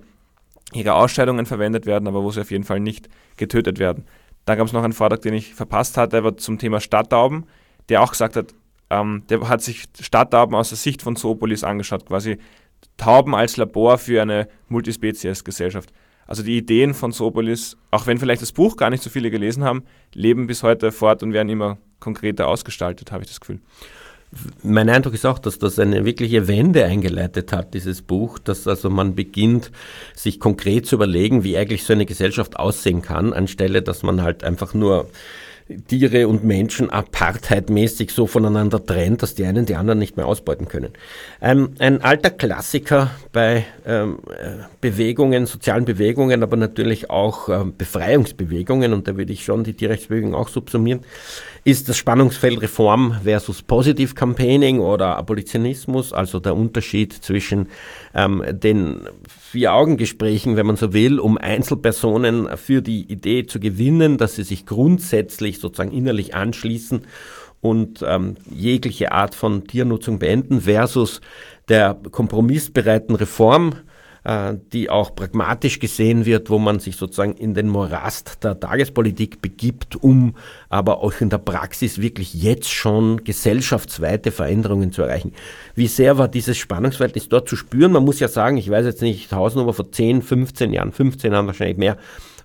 [0.73, 4.05] ihre Ausscheidungen verwendet werden, aber wo sie auf jeden Fall nicht getötet werden.
[4.45, 7.45] Dann gab es noch einen Vortrag, den ich verpasst hatte, der war zum Thema Stadttauben,
[7.89, 8.53] der auch gesagt hat,
[8.89, 12.37] ähm, der hat sich Stadttauben aus der Sicht von Zoopolis angeschaut, quasi
[12.97, 15.91] Tauben als Labor für eine Multispezies-Gesellschaft.
[16.27, 19.63] Also die Ideen von Zoopolis, auch wenn vielleicht das Buch gar nicht so viele gelesen
[19.63, 23.59] haben, leben bis heute fort und werden immer konkreter ausgestaltet, habe ich das Gefühl
[24.63, 28.89] mein Eindruck ist auch, dass das eine wirkliche Wende eingeleitet hat, dieses Buch, dass also
[28.89, 29.71] man beginnt,
[30.13, 34.43] sich konkret zu überlegen, wie eigentlich so eine Gesellschaft aussehen kann, anstelle, dass man halt
[34.43, 35.07] einfach nur
[35.87, 40.67] Tiere und Menschen apartheidmäßig so voneinander trennt, dass die einen die anderen nicht mehr ausbeuten
[40.67, 40.89] können.
[41.41, 48.93] Ähm, ein alter Klassiker bei ähm, äh, Bewegungen, sozialen Bewegungen, aber natürlich auch ähm, Befreiungsbewegungen,
[48.93, 50.99] und da würde ich schon die Tierrechtsbewegung auch subsumieren,
[51.65, 57.69] ist das Spannungsfeld Reform versus Positive Campaigning oder Abolitionismus, also der Unterschied zwischen
[58.13, 64.35] ähm, den Vier-Augen-Gesprächen, wenn man so will, um Einzelpersonen für die Idee zu gewinnen, dass
[64.35, 67.01] sie sich grundsätzlich sozusagen innerlich anschließen
[67.61, 71.19] und ähm, jegliche Art von Tiernutzung beenden, versus
[71.67, 73.73] der kompromissbereiten Reform,
[74.73, 79.97] die auch pragmatisch gesehen wird, wo man sich sozusagen in den Morast der Tagespolitik begibt,
[79.97, 80.35] um
[80.67, 85.33] aber auch in der Praxis wirklich jetzt schon gesellschaftsweite Veränderungen zu erreichen.
[85.75, 87.91] Wie sehr war dieses Spannungsverhältnis dort zu spüren?
[87.91, 91.45] Man muss ja sagen, ich weiß jetzt nicht, Hausnummer vor 10, 15 Jahren, 15 Jahren
[91.45, 91.97] wahrscheinlich mehr,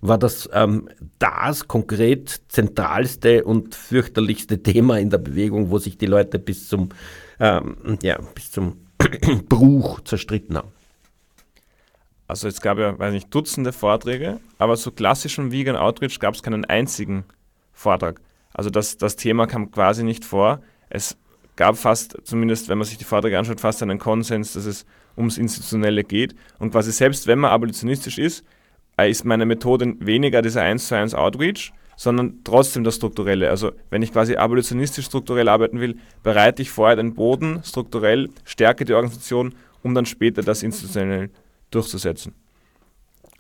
[0.03, 0.89] war das ähm,
[1.19, 6.91] das konkret zentralste und fürchterlichste Thema in der Bewegung, wo sich die Leute bis zum,
[7.39, 8.77] ähm, ja, bis zum
[9.49, 10.80] Bruch zerstritten haben.
[12.31, 16.43] Also es gab ja, weiß nicht, Dutzende Vorträge, aber zu klassischem Vegan Outreach gab es
[16.43, 17.25] keinen einzigen
[17.73, 18.21] Vortrag.
[18.55, 20.61] Also das, das Thema kam quasi nicht vor.
[20.91, 21.17] Es
[21.57, 25.39] gab fast, zumindest wenn man sich die Vorträge anschaut, fast einen Konsens, dass es ums
[25.39, 26.37] Institutionelle geht.
[26.61, 28.45] Und quasi selbst wenn man abolitionistisch ist,
[28.97, 33.51] äh, ist meine Methode weniger dieser 1 zu 1 Outreach, sondern trotzdem das Strukturelle.
[33.51, 38.85] Also wenn ich quasi abolitionistisch strukturell arbeiten will, bereite ich vorher den Boden strukturell, stärke
[38.85, 41.31] die Organisation, um dann später das institutionell
[41.71, 42.35] durchzusetzen.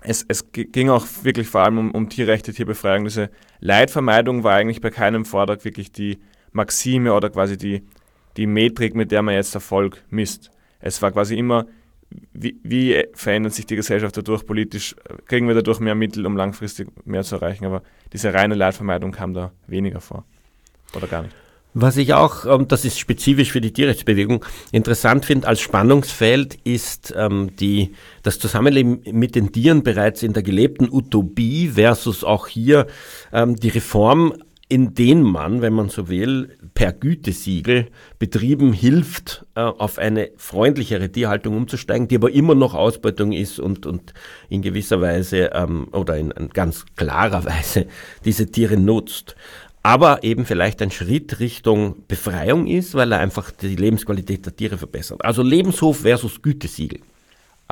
[0.02, 3.04] Es, es ging auch wirklich vor allem um, um Tierrechte, Tierbefreiung.
[3.04, 6.18] Diese Leidvermeidung war eigentlich bei keinem Vortrag wirklich die
[6.52, 7.82] Maxime oder quasi die,
[8.36, 10.50] die Metrik, mit der man jetzt Erfolg misst.
[10.80, 11.66] Es war quasi immer,
[12.32, 14.96] wie, wie, verändert sich die Gesellschaft dadurch politisch?
[15.26, 17.66] Kriegen wir dadurch mehr Mittel, um langfristig mehr zu erreichen?
[17.66, 20.24] Aber diese reine Leidvermeidung kam da weniger vor.
[20.94, 21.36] Oder gar nicht.
[21.72, 27.14] Was ich auch, ähm, das ist spezifisch für die Tierrechtsbewegung, interessant finde als Spannungsfeld, ist
[27.16, 32.86] ähm, die, das Zusammenleben mit den Tieren bereits in der gelebten Utopie versus auch hier
[33.32, 34.34] ähm, die Reform
[34.70, 37.88] in denen man, wenn man so will, per Gütesiegel
[38.20, 43.84] Betrieben hilft, äh, auf eine freundlichere Tierhaltung umzusteigen, die aber immer noch Ausbeutung ist und,
[43.84, 44.14] und
[44.48, 47.86] in gewisser Weise ähm, oder in, in ganz klarer Weise
[48.24, 49.34] diese Tiere nutzt.
[49.82, 54.76] Aber eben vielleicht ein Schritt Richtung Befreiung ist, weil er einfach die Lebensqualität der Tiere
[54.76, 55.24] verbessert.
[55.24, 57.00] Also Lebenshof versus Gütesiegel.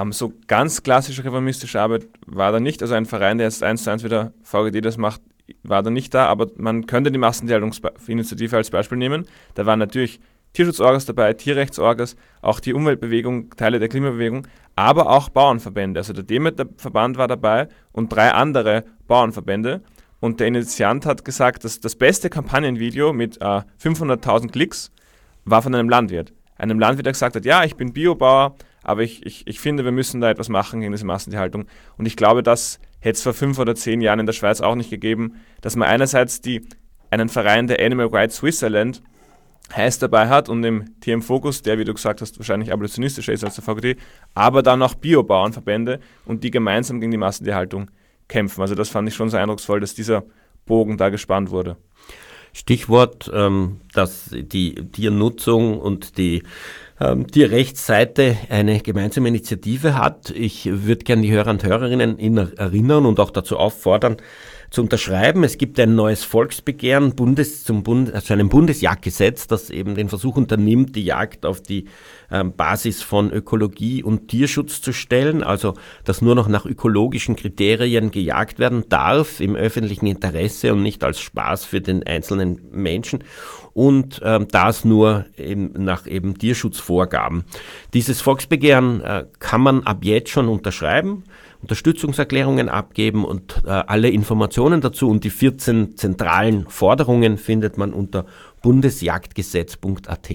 [0.00, 2.80] Um, so ganz klassische reformistische Arbeit war da nicht.
[2.82, 5.20] Also ein Verein, der jetzt eins zu eins wieder VGD das macht,
[5.62, 9.26] war da nicht da, aber man könnte die Massentierhaltungsinitiative als Beispiel nehmen.
[9.54, 10.20] Da waren natürlich
[10.52, 16.00] Tierschutzorgas dabei, Tierrechtsorgas, auch die Umweltbewegung, Teile der Klimabewegung, aber auch Bauernverbände.
[16.00, 19.82] Also der Demeter-Verband war dabei und drei andere Bauernverbände.
[20.20, 24.90] Und der Initiant hat gesagt, dass das beste Kampagnenvideo mit äh, 500.000 Klicks
[25.44, 26.32] war von einem Landwirt.
[26.56, 29.92] Einem Landwirt, der gesagt hat, ja, ich bin Biobauer, aber ich, ich, ich finde, wir
[29.92, 31.66] müssen da etwas machen gegen diese Massentierhaltung.
[31.96, 34.74] Und ich glaube, das hätte es vor fünf oder zehn Jahren in der Schweiz auch
[34.74, 36.66] nicht gegeben, dass man einerseits die,
[37.10, 39.02] einen Verein der Animal Rights Switzerland
[39.74, 43.44] heiß dabei hat und im TM Focus, der, wie du gesagt hast, wahrscheinlich abolitionistischer ist
[43.44, 44.00] als der VGT,
[44.34, 47.90] aber dann auch Biobauernverbände und die gemeinsam gegen die Massentierhaltung
[48.28, 48.60] kämpfen.
[48.60, 50.24] Also das fand ich schon so eindrucksvoll, dass dieser
[50.66, 51.76] Bogen da gespannt wurde.
[52.52, 56.42] Stichwort, ähm, dass die Tiernutzung und die
[57.00, 60.30] die Rechtsseite eine gemeinsame Initiative hat.
[60.30, 64.16] Ich würde gerne die Hörer und Hörerinnen erinnern und auch dazu auffordern,
[64.70, 65.44] zu unterschreiben.
[65.44, 70.36] Es gibt ein neues Volksbegehren Bundes, zum Bund, also einem Bundesjagdgesetz, das eben den Versuch
[70.36, 71.86] unternimmt, die Jagd auf die
[72.30, 78.10] ähm, Basis von Ökologie und Tierschutz zu stellen, also dass nur noch nach ökologischen Kriterien
[78.10, 83.24] gejagt werden darf im öffentlichen Interesse und nicht als Spaß für den einzelnen Menschen
[83.78, 87.44] und ähm, das nur eben nach eben Tierschutzvorgaben.
[87.94, 91.22] Dieses Volksbegehren äh, kann man ab jetzt schon unterschreiben.
[91.62, 98.26] Unterstützungserklärungen abgeben und äh, alle Informationen dazu und die 14 zentralen Forderungen findet man unter
[98.62, 100.28] bundesjagdgesetz.at.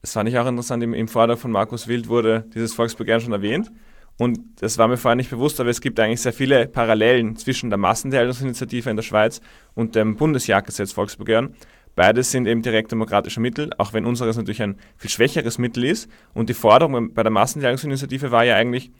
[0.00, 3.32] Das fand ich auch interessant, im, im Vortrag von Markus Wild wurde dieses Volksbegehren schon
[3.32, 3.72] erwähnt.
[4.18, 7.70] Und das war mir vorher nicht bewusst, aber es gibt eigentlich sehr viele Parallelen zwischen
[7.70, 9.40] der Massentierhaltungsinitiative in der Schweiz
[9.74, 11.56] und dem Bundesjagdgesetz Volksbegehren.
[11.94, 16.08] Beides sind eben direktdemokratische Mittel, auch wenn unseres natürlich ein viel schwächeres Mittel ist.
[16.32, 18.90] Und die Forderung bei der Massentierhaltungsinitiative war ja eigentlich,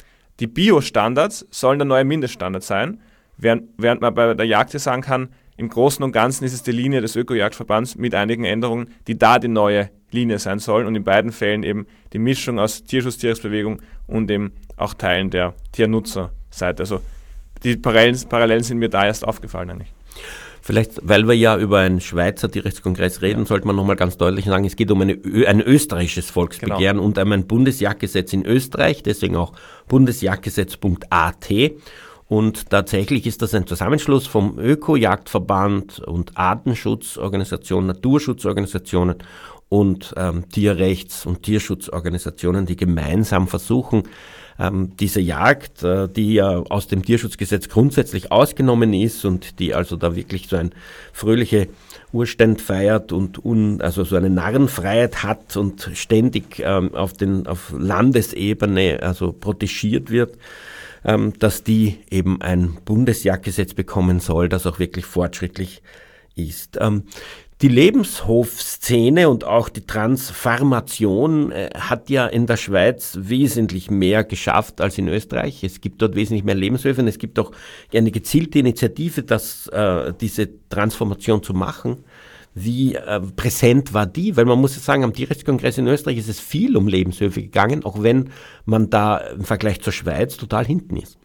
[0.41, 3.01] die Bio-Standards sollen der neue Mindeststandard sein,
[3.37, 6.73] während, während man bei der Jagd sagen kann, im Großen und Ganzen ist es die
[6.73, 11.05] Linie des Ökojagdverbands mit einigen Änderungen, die da die neue Linie sein soll und in
[11.05, 16.83] beiden Fällen eben die Mischung aus Tierschutz, Tierrechtsbewegung und eben auch Teilen der Tiernutzerseite.
[16.83, 17.01] Also
[17.63, 19.93] die Parallelen, Parallelen sind mir da erst aufgefallen eigentlich.
[20.65, 23.47] Vielleicht, weil wir ja über einen Schweizer Tierrechtskongress reden, ja.
[23.47, 27.03] sollte man nochmal ganz deutlich sagen, es geht um eine, ein österreichisches Volksbegehren genau.
[27.03, 29.55] und um ein Bundesjagdgesetz in Österreich, deswegen auch
[29.89, 31.51] bundesjagdgesetz.at.
[32.29, 39.17] Und tatsächlich ist das ein Zusammenschluss vom Öko-Jagdverband und Artenschutzorganisationen, Naturschutzorganisationen
[39.69, 44.05] und ähm, Tierrechts- und Tierschutzorganisationen, die gemeinsam versuchen,
[44.59, 49.97] ähm, diese Jagd, äh, die ja aus dem Tierschutzgesetz grundsätzlich ausgenommen ist und die also
[49.97, 50.75] da wirklich so ein
[51.13, 51.69] fröhliche
[52.13, 57.73] Urständ feiert und un, also so eine Narrenfreiheit hat und ständig ähm, auf, den, auf
[57.77, 60.37] Landesebene also protegiert wird,
[61.05, 65.83] ähm, dass die eben ein Bundesjagdgesetz bekommen soll, das auch wirklich fortschrittlich
[66.35, 66.79] ist.
[66.81, 67.05] Ähm,
[67.63, 74.81] die Lebenshofszene und auch die Transformation äh, hat ja in der Schweiz wesentlich mehr geschafft
[74.81, 75.63] als in Österreich.
[75.63, 77.53] Es gibt dort wesentlich mehr Lebenshöfe und es gibt auch
[77.95, 82.05] eine gezielte Initiative, das, äh, diese Transformation zu machen.
[82.53, 84.37] Wie äh, präsent war die?
[84.37, 88.03] Weil man muss sagen, am Tierrechtskongress in Österreich ist es viel um Lebenshöfe gegangen, auch
[88.03, 88.31] wenn
[88.65, 91.17] man da im Vergleich zur Schweiz total hinten ist.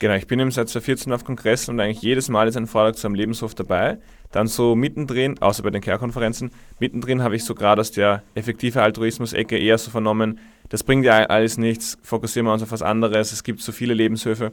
[0.00, 2.96] Genau, ich bin eben seit 2014 auf Kongressen und eigentlich jedes Mal ist ein Vortrag
[2.96, 3.98] zu einem Lebenshof dabei.
[4.30, 8.82] Dann so mittendrin, außer bei den Care-Konferenzen, mittendrin habe ich so gerade aus der effektive
[8.82, 10.38] Altruismus-Ecke eher so vernommen,
[10.68, 13.94] das bringt ja alles nichts, fokussieren wir uns auf was anderes, es gibt so viele
[13.94, 14.52] Lebenshöfe.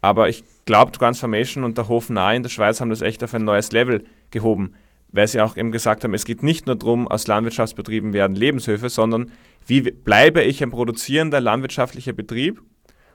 [0.00, 3.32] Aber ich glaube, Transformation und der Hof nahe in der Schweiz haben das echt auf
[3.34, 4.74] ein neues Level gehoben,
[5.12, 8.88] weil sie auch eben gesagt haben, es geht nicht nur darum, aus Landwirtschaftsbetrieben werden Lebenshöfe,
[8.88, 9.30] sondern
[9.64, 12.60] wie bleibe ich ein produzierender landwirtschaftlicher Betrieb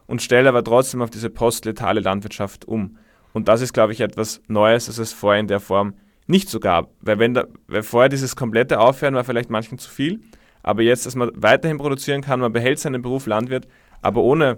[0.06, 2.98] und stelle aber trotzdem auf diese postletale Landwirtschaft um.
[3.38, 5.94] Und das ist, glaube ich, etwas Neues, das es vorher in der Form
[6.26, 6.90] nicht so gab.
[7.02, 10.22] Weil, wenn da, weil vorher dieses komplette Aufhören war vielleicht manchen zu viel,
[10.64, 13.68] aber jetzt, dass man weiterhin produzieren kann, man behält seinen Beruf Landwirt,
[14.02, 14.58] aber ohne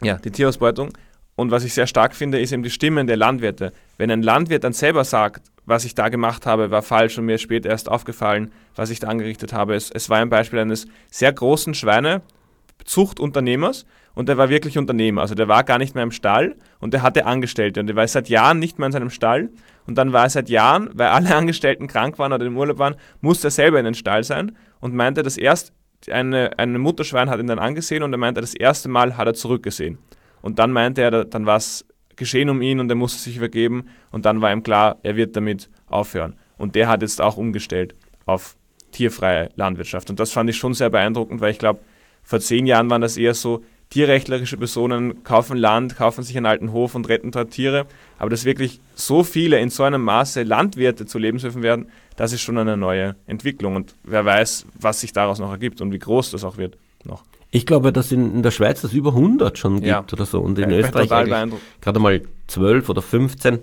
[0.00, 0.90] ja, die Tierausbeutung.
[1.34, 3.72] Und was ich sehr stark finde, ist eben die Stimmen der Landwirte.
[3.96, 7.34] Wenn ein Landwirt dann selber sagt, was ich da gemacht habe, war falsch und mir
[7.34, 9.74] ist später erst aufgefallen, was ich da angerichtet habe.
[9.74, 13.86] Es, es war ein Beispiel eines sehr großen Schweinezuchtunternehmers,
[14.18, 15.20] und der war wirklich Unternehmer.
[15.20, 18.08] Also der war gar nicht mehr im Stall und der hatte Angestellte und der war
[18.08, 19.50] seit Jahren nicht mehr in seinem Stall.
[19.86, 22.96] Und dann war er seit Jahren, weil alle Angestellten krank waren oder im Urlaub waren,
[23.20, 25.72] musste er selber in den Stall sein und meinte, dass erst
[26.10, 29.34] eine, eine Mutterschwein hat ihn dann angesehen und er meinte, das erste Mal hat er
[29.34, 29.98] zurückgesehen.
[30.42, 33.84] Und dann meinte er, dann war es geschehen um ihn und er musste sich übergeben
[34.10, 36.34] und dann war ihm klar, er wird damit aufhören.
[36.56, 37.94] Und der hat jetzt auch umgestellt
[38.26, 38.56] auf
[38.90, 40.10] tierfreie Landwirtschaft.
[40.10, 41.78] Und das fand ich schon sehr beeindruckend, weil ich glaube,
[42.24, 46.72] vor zehn Jahren waren das eher so, tierrechtlerische Personen kaufen Land, kaufen sich einen alten
[46.72, 47.86] Hof und retten dort Tiere.
[48.18, 52.42] Aber dass wirklich so viele in so einem Maße Landwirte zu Lebenshöfen werden, das ist
[52.42, 53.76] schon eine neue Entwicklung.
[53.76, 57.24] Und wer weiß, was sich daraus noch ergibt und wie groß das auch wird noch.
[57.50, 60.04] Ich glaube, dass in, in der Schweiz das über 100 schon gibt ja.
[60.12, 61.08] oder so und in ja, Österreich
[61.80, 63.60] gerade mal 12 oder 15.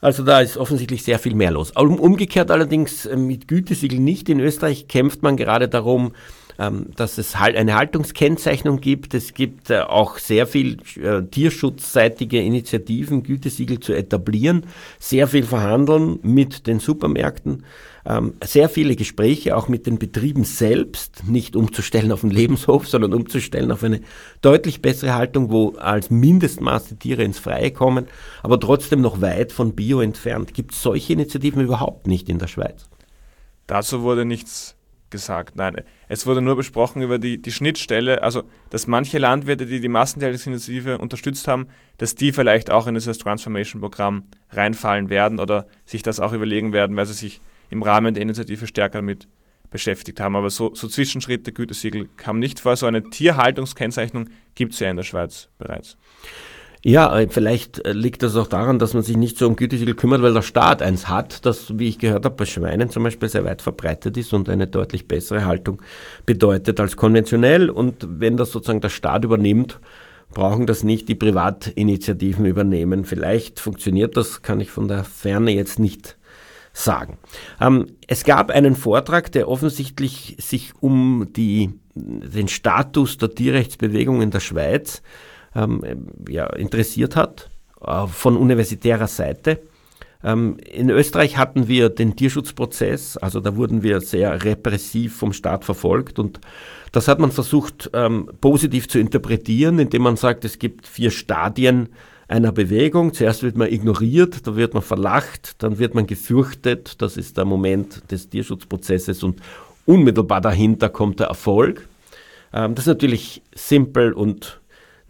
[0.00, 1.70] Also da ist offensichtlich sehr viel mehr los.
[1.70, 4.28] Umgekehrt allerdings äh, mit Gütesiegel nicht.
[4.28, 6.12] In Österreich kämpft man gerade darum,
[6.58, 9.14] dass es halt eine Haltungskennzeichnung gibt.
[9.14, 14.66] Es gibt äh, auch sehr viel äh, tierschutzseitige Initiativen, Gütesiegel zu etablieren,
[14.98, 17.64] sehr viel verhandeln mit den Supermärkten,
[18.04, 23.14] ähm, sehr viele Gespräche auch mit den Betrieben selbst, nicht umzustellen auf einen Lebenshof, sondern
[23.14, 24.00] umzustellen auf eine
[24.40, 28.06] deutlich bessere Haltung, wo als Mindestmaß die Tiere ins Freie kommen,
[28.42, 30.54] aber trotzdem noch weit von Bio entfernt.
[30.54, 32.88] Gibt es solche Initiativen überhaupt nicht in der Schweiz?
[33.66, 34.76] Dazu wurde nichts
[35.12, 35.54] gesagt.
[35.54, 35.76] Nein,
[36.08, 40.98] es wurde nur besprochen über die, die Schnittstelle, also dass manche Landwirte, die die Massentierhaltungsinitiative
[40.98, 46.32] unterstützt haben, dass die vielleicht auch in dieses Transformation-Programm reinfallen werden oder sich das auch
[46.32, 49.28] überlegen werden, weil sie sich im Rahmen der Initiative stärker damit
[49.70, 50.34] beschäftigt haben.
[50.34, 52.76] Aber so, so Zwischenschritte, Gütesiegel kam nicht vor.
[52.76, 55.96] So eine Tierhaltungskennzeichnung gibt es ja in der Schweiz bereits.
[56.84, 59.94] Ja, äh, vielleicht äh, liegt das auch daran, dass man sich nicht so um Gütesiegel
[59.94, 63.28] kümmert, weil der Staat eins hat, das, wie ich gehört habe, bei Schweinen zum Beispiel
[63.28, 65.80] sehr weit verbreitet ist und eine deutlich bessere Haltung
[66.26, 67.70] bedeutet als konventionell.
[67.70, 69.78] Und wenn das sozusagen der Staat übernimmt,
[70.34, 73.04] brauchen das nicht die Privatinitiativen übernehmen.
[73.04, 76.16] Vielleicht funktioniert das, kann ich von der Ferne jetzt nicht
[76.72, 77.18] sagen.
[77.60, 84.32] Ähm, es gab einen Vortrag, der offensichtlich sich um die, den Status der Tierrechtsbewegung in
[84.32, 85.00] der Schweiz
[85.54, 85.82] ähm,
[86.28, 87.50] ja, interessiert hat,
[87.84, 89.60] äh, von universitärer Seite.
[90.24, 95.64] Ähm, in Österreich hatten wir den Tierschutzprozess, also da wurden wir sehr repressiv vom Staat
[95.64, 96.40] verfolgt und
[96.92, 101.88] das hat man versucht ähm, positiv zu interpretieren, indem man sagt, es gibt vier Stadien
[102.28, 103.14] einer Bewegung.
[103.14, 107.44] Zuerst wird man ignoriert, dann wird man verlacht, dann wird man gefürchtet, das ist der
[107.44, 109.40] Moment des Tierschutzprozesses und
[109.86, 111.88] unmittelbar dahinter kommt der Erfolg.
[112.52, 114.60] Ähm, das ist natürlich simpel und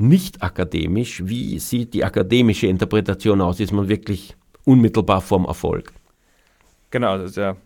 [0.02, 1.22] nicht akademisch.
[1.24, 3.60] Wie sieht die akademische Interpretation aus?
[3.60, 5.92] Ist man wirklich unmittelbar vorm Erfolg?
[6.90, 7.56] Genau, also der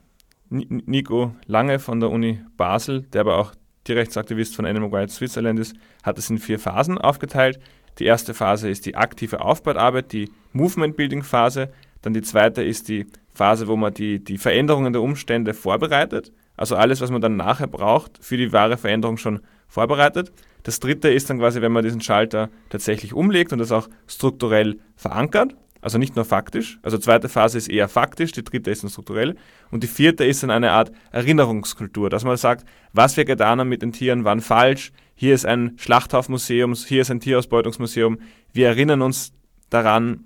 [0.51, 3.53] Nico Lange von der Uni Basel, der aber auch
[3.85, 7.59] Tierrechtsaktivist von Animal Rights Switzerland ist, hat es in vier Phasen aufgeteilt.
[7.99, 11.71] Die erste Phase ist die aktive Aufbauarbeit, die Movement-Building-Phase.
[12.03, 16.33] Dann die zweite ist die Phase, wo man die, die Veränderungen der Umstände vorbereitet.
[16.57, 20.33] Also alles, was man dann nachher braucht, für die wahre Veränderung schon vorbereitet.
[20.67, 24.81] Das dritte ist dann quasi, wenn man diesen Schalter tatsächlich umlegt und das auch strukturell
[24.97, 26.81] verankert, also nicht nur faktisch.
[26.83, 29.37] Also zweite Phase ist eher faktisch, die dritte ist dann strukturell.
[29.71, 33.69] Und die vierte ist dann eine Art Erinnerungskultur, dass man sagt, was wir getan haben
[33.69, 34.91] mit den Tieren, waren falsch.
[35.15, 38.19] Hier ist ein Schlachthofmuseum, hier ist ein Tierausbeutungsmuseum.
[38.53, 39.33] Wir erinnern uns
[39.71, 40.25] daran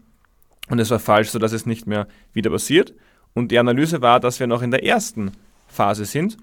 [0.70, 2.94] und es war falsch, sodass es nicht mehr wieder passiert.
[3.34, 5.32] Und die Analyse war, dass wir noch in der ersten
[5.68, 6.38] Phase sind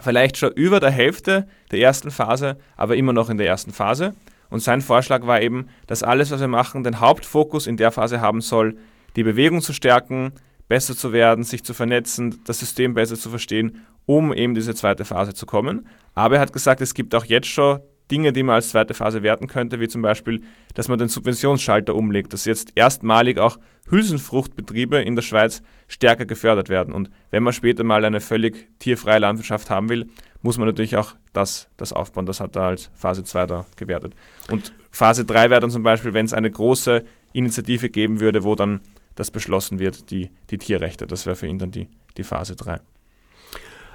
[0.00, 4.14] vielleicht schon über der Hälfte der ersten Phase, aber immer noch in der ersten Phase.
[4.50, 8.20] Und sein Vorschlag war eben, dass alles, was wir machen, den Hauptfokus in der Phase
[8.20, 8.76] haben soll,
[9.16, 10.32] die Bewegung zu stärken,
[10.68, 15.04] besser zu werden, sich zu vernetzen, das System besser zu verstehen, um eben diese zweite
[15.04, 15.86] Phase zu kommen.
[16.14, 17.80] Aber er hat gesagt, es gibt auch jetzt schon
[18.10, 20.42] Dinge, die man als zweite Phase werten könnte, wie zum Beispiel,
[20.74, 23.58] dass man den Subventionsschalter umlegt, dass jetzt erstmalig auch
[23.90, 26.92] Hülsenfruchtbetriebe in der Schweiz stärker gefördert werden.
[26.92, 30.08] Und wenn man später mal eine völlig tierfreie Landwirtschaft haben will,
[30.42, 32.26] muss man natürlich auch das, das aufbauen.
[32.26, 34.14] Das hat er als Phase 2 da gewertet.
[34.50, 38.54] Und Phase 3 wäre dann zum Beispiel, wenn es eine große Initiative geben würde, wo
[38.54, 38.80] dann
[39.14, 41.06] das beschlossen wird, die, die Tierrechte.
[41.06, 42.80] Das wäre für ihn dann die, die Phase 3.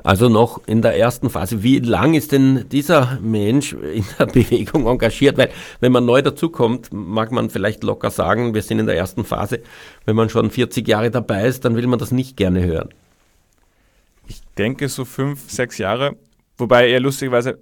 [0.04, 1.62] Also noch in der ersten Phase.
[1.62, 5.38] Wie lang ist denn dieser Mensch in der Bewegung engagiert?
[5.38, 9.24] Weil wenn man neu dazukommt, mag man vielleicht locker sagen, wir sind in der ersten
[9.24, 9.62] Phase.
[10.06, 12.89] Wenn man schon 40 Jahre dabei ist, dann will man das nicht gerne hören.
[14.28, 16.16] Ich denke so fünf, sechs Jahre.
[16.58, 17.60] Wobei eher lustigerweise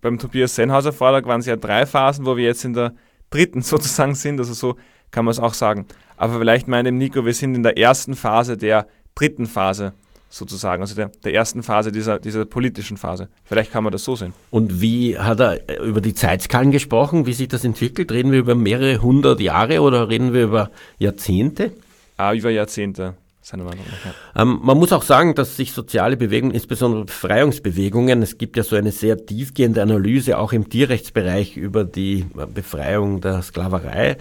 [0.00, 2.94] beim Tobias Sennhauser Vortrag waren es ja drei Phasen, wo wir jetzt in der
[3.30, 4.38] dritten sozusagen sind.
[4.38, 4.76] Also so
[5.10, 5.86] kann man es auch sagen.
[6.16, 9.92] Aber vielleicht meint Nico, wir sind in der ersten Phase der dritten Phase
[10.32, 13.28] sozusagen, also der, der ersten Phase dieser, dieser politischen Phase.
[13.44, 14.32] Vielleicht kann man das so sehen.
[14.50, 17.26] Und wie hat er über die Zeitskalen gesprochen?
[17.26, 18.10] Wie sich das entwickelt?
[18.10, 21.72] Reden wir über mehrere hundert Jahre oder reden wir über Jahrzehnte?
[22.16, 23.14] Ah, über Jahrzehnte.
[23.44, 24.04] Seine Meinung nach,
[24.36, 24.42] ja.
[24.42, 28.76] ähm, man muss auch sagen, dass sich soziale Bewegungen, insbesondere Befreiungsbewegungen, es gibt ja so
[28.76, 32.24] eine sehr tiefgehende Analyse auch im Tierrechtsbereich über die
[32.54, 34.16] Befreiung der Sklaverei.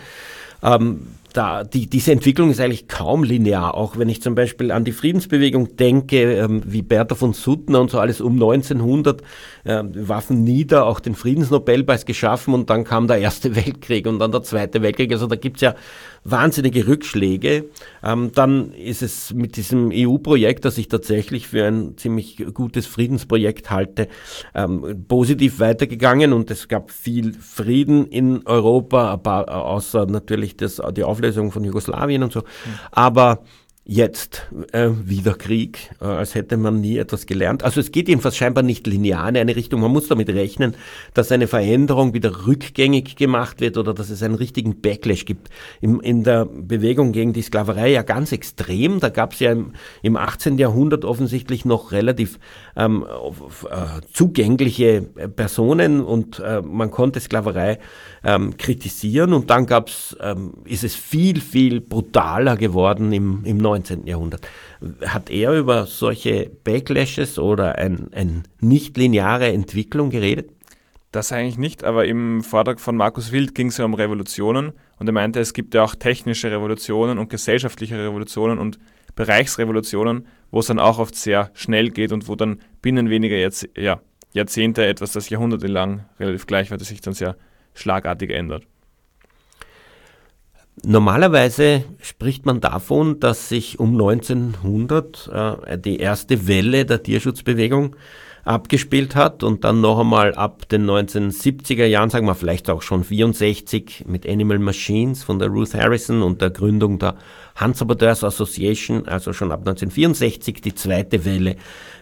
[0.63, 3.75] Ähm, da, die, diese Entwicklung ist eigentlich kaum linear.
[3.75, 7.89] Auch wenn ich zum Beispiel an die Friedensbewegung denke, ähm, wie Bertha von Suttner und
[7.89, 9.21] so alles um 1900,
[9.63, 14.31] äh, Waffen nieder, auch den Friedensnobelpreis geschaffen und dann kam der Erste Weltkrieg und dann
[14.31, 15.11] der Zweite Weltkrieg.
[15.11, 15.75] Also da gibt's ja
[16.23, 17.65] wahnsinnige Rückschläge.
[18.03, 23.71] Ähm, dann ist es mit diesem EU-Projekt, das ich tatsächlich für ein ziemlich gutes Friedensprojekt
[23.71, 24.07] halte,
[24.53, 31.20] ähm, positiv weitergegangen und es gab viel Frieden in Europa, außer natürlich das, die Auflösung
[31.51, 32.39] von Jugoslawien und so.
[32.39, 32.45] Mhm.
[32.91, 33.39] Aber
[33.83, 37.63] jetzt äh, wieder Krieg, äh, als hätte man nie etwas gelernt.
[37.63, 39.81] Also es geht jedenfalls scheinbar nicht linear in eine Richtung.
[39.81, 40.75] Man muss damit rechnen,
[41.15, 45.49] dass eine Veränderung wieder rückgängig gemacht wird oder dass es einen richtigen Backlash gibt.
[45.81, 48.99] Im, in der Bewegung gegen die Sklaverei ja ganz extrem.
[48.99, 49.73] Da gab es ja im,
[50.03, 50.59] im 18.
[50.59, 52.37] Jahrhundert offensichtlich noch relativ
[52.75, 53.03] ähm,
[53.69, 57.79] äh, zugängliche Personen und äh, man konnte Sklaverei
[58.23, 64.07] ähm, kritisieren und dann gab's, ähm, ist es viel, viel brutaler geworden im, im 19.
[64.07, 64.47] Jahrhundert.
[65.05, 70.51] Hat er über solche Backlashes oder eine ein nicht lineare Entwicklung geredet?
[71.11, 75.07] Das eigentlich nicht, aber im Vortrag von Markus Wild ging es ja um Revolutionen und
[75.07, 78.79] er meinte, es gibt ja auch technische Revolutionen und gesellschaftliche Revolutionen und
[79.15, 83.69] Bereichsrevolutionen, wo es dann auch oft sehr schnell geht und wo dann binnen weniger Jahrze
[83.75, 83.99] ja,
[84.33, 87.35] Jahrzehnte etwas, das jahrhundertelang relativ gleich war, das sich dann sehr
[87.73, 88.63] schlagartig ändert.
[90.83, 95.29] Normalerweise spricht man davon, dass sich um 1900
[95.67, 97.95] äh, die erste Welle der Tierschutzbewegung
[98.43, 103.03] abgespielt hat und dann noch einmal ab den 1970er Jahren, sagen wir vielleicht auch schon
[103.03, 107.15] 64 mit Animal Machines von der Ruth Harrison und der Gründung der
[107.59, 111.57] Huntsaboteurs Association, also schon ab 1964 die zweite Welle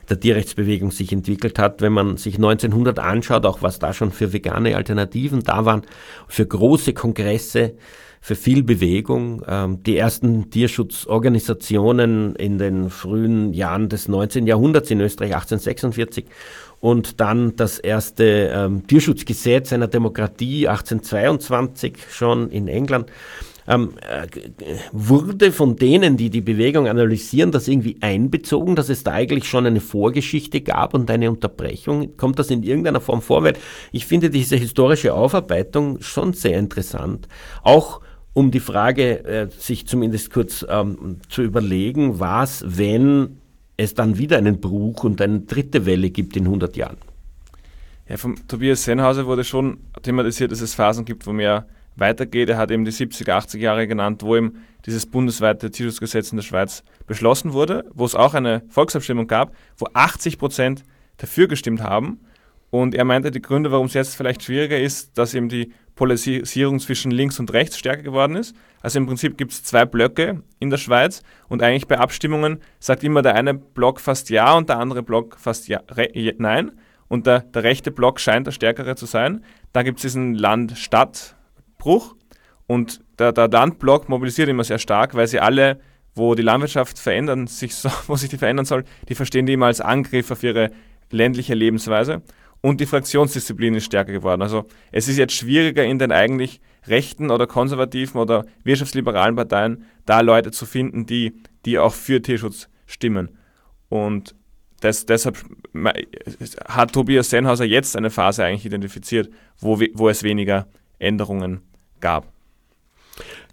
[0.09, 1.81] der Tierrechtsbewegung sich entwickelt hat.
[1.81, 5.81] Wenn man sich 1900 anschaut, auch was da schon für vegane Alternativen da waren,
[6.27, 7.73] für große Kongresse,
[8.21, 9.43] für viel Bewegung.
[9.47, 14.47] Ähm, die ersten Tierschutzorganisationen in den frühen Jahren des 19.
[14.47, 16.25] Jahrhunderts in Österreich 1846
[16.79, 23.11] und dann das erste ähm, Tierschutzgesetz einer Demokratie 1822 schon in England
[23.69, 24.27] ähm, äh,
[24.91, 29.67] wurde von denen, die die Bewegung analysieren, das irgendwie einbezogen, dass es da eigentlich schon
[29.67, 32.17] eine Vorgeschichte gab und eine Unterbrechung?
[32.17, 33.43] Kommt das in irgendeiner Form vor?
[33.43, 33.53] Weil
[33.91, 37.27] ich finde diese historische Aufarbeitung schon sehr interessant.
[37.61, 38.01] Auch
[38.39, 43.41] um die Frage äh, sich zumindest kurz ähm, zu überlegen, was, wenn
[43.75, 46.95] es dann wieder einen Bruch und eine dritte Welle gibt in 100 Jahren?
[48.07, 51.65] Ja, vom Tobias Sennhauser wurde schon thematisiert, dass es Phasen gibt, wo mehr
[51.97, 52.47] weitergeht.
[52.47, 56.43] Er hat eben die 70er, 80er Jahre genannt, wo eben dieses bundesweite Tierschutzgesetz in der
[56.43, 60.83] Schweiz beschlossen wurde, wo es auch eine Volksabstimmung gab, wo 80 Prozent
[61.17, 62.21] dafür gestimmt haben.
[62.69, 66.79] Und er meinte, die Gründe, warum es jetzt vielleicht schwieriger ist, dass eben die Polarisierung
[66.79, 68.55] zwischen links und rechts stärker geworden ist.
[68.81, 73.03] Also im Prinzip gibt es zwei Blöcke in der Schweiz und eigentlich bei Abstimmungen sagt
[73.03, 75.81] immer der eine Block fast ja und der andere Block fast ja,
[76.37, 76.71] nein.
[77.07, 79.43] Und der, der rechte Block scheint der stärkere zu sein.
[79.73, 81.35] Da gibt es diesen Land-Stadt-
[81.79, 82.15] Bruch.
[82.67, 85.79] Und der, der Landblock mobilisiert immer sehr stark, weil sie alle,
[86.13, 87.73] wo die Landwirtschaft verändern sich
[88.07, 90.69] wo sich die verändern soll, die verstehen die immer als Angriff auf ihre
[91.09, 92.21] ländliche Lebensweise.
[92.61, 94.41] Und die Fraktionsdisziplin ist stärker geworden.
[94.41, 100.21] Also es ist jetzt schwieriger in den eigentlich rechten oder konservativen oder wirtschaftsliberalen Parteien da
[100.21, 101.33] Leute zu finden, die,
[101.65, 103.29] die auch für Tierschutz stimmen.
[103.87, 104.35] Und
[104.81, 105.37] das, deshalb
[106.67, 109.29] hat Tobias Sennhauser jetzt eine Phase eigentlich identifiziert,
[109.59, 110.67] wo, wo es weniger
[110.99, 111.61] Änderungen
[111.99, 112.31] gab.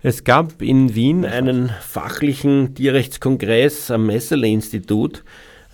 [0.03, 5.25] Es gab in Wien einen fachlichen Tierrechtskongress am Messele-Institut,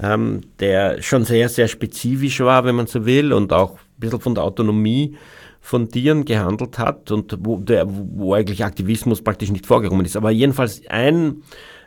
[0.02, 4.20] ähm, der schon sehr, sehr spezifisch war, wenn man so will, und auch ein bisschen
[4.20, 5.16] von der Autonomie
[5.60, 10.16] von Tieren gehandelt hat und wo, der, wo eigentlich Aktivismus praktisch nicht vorgekommen ist.
[10.16, 11.42] Aber jedenfalls ein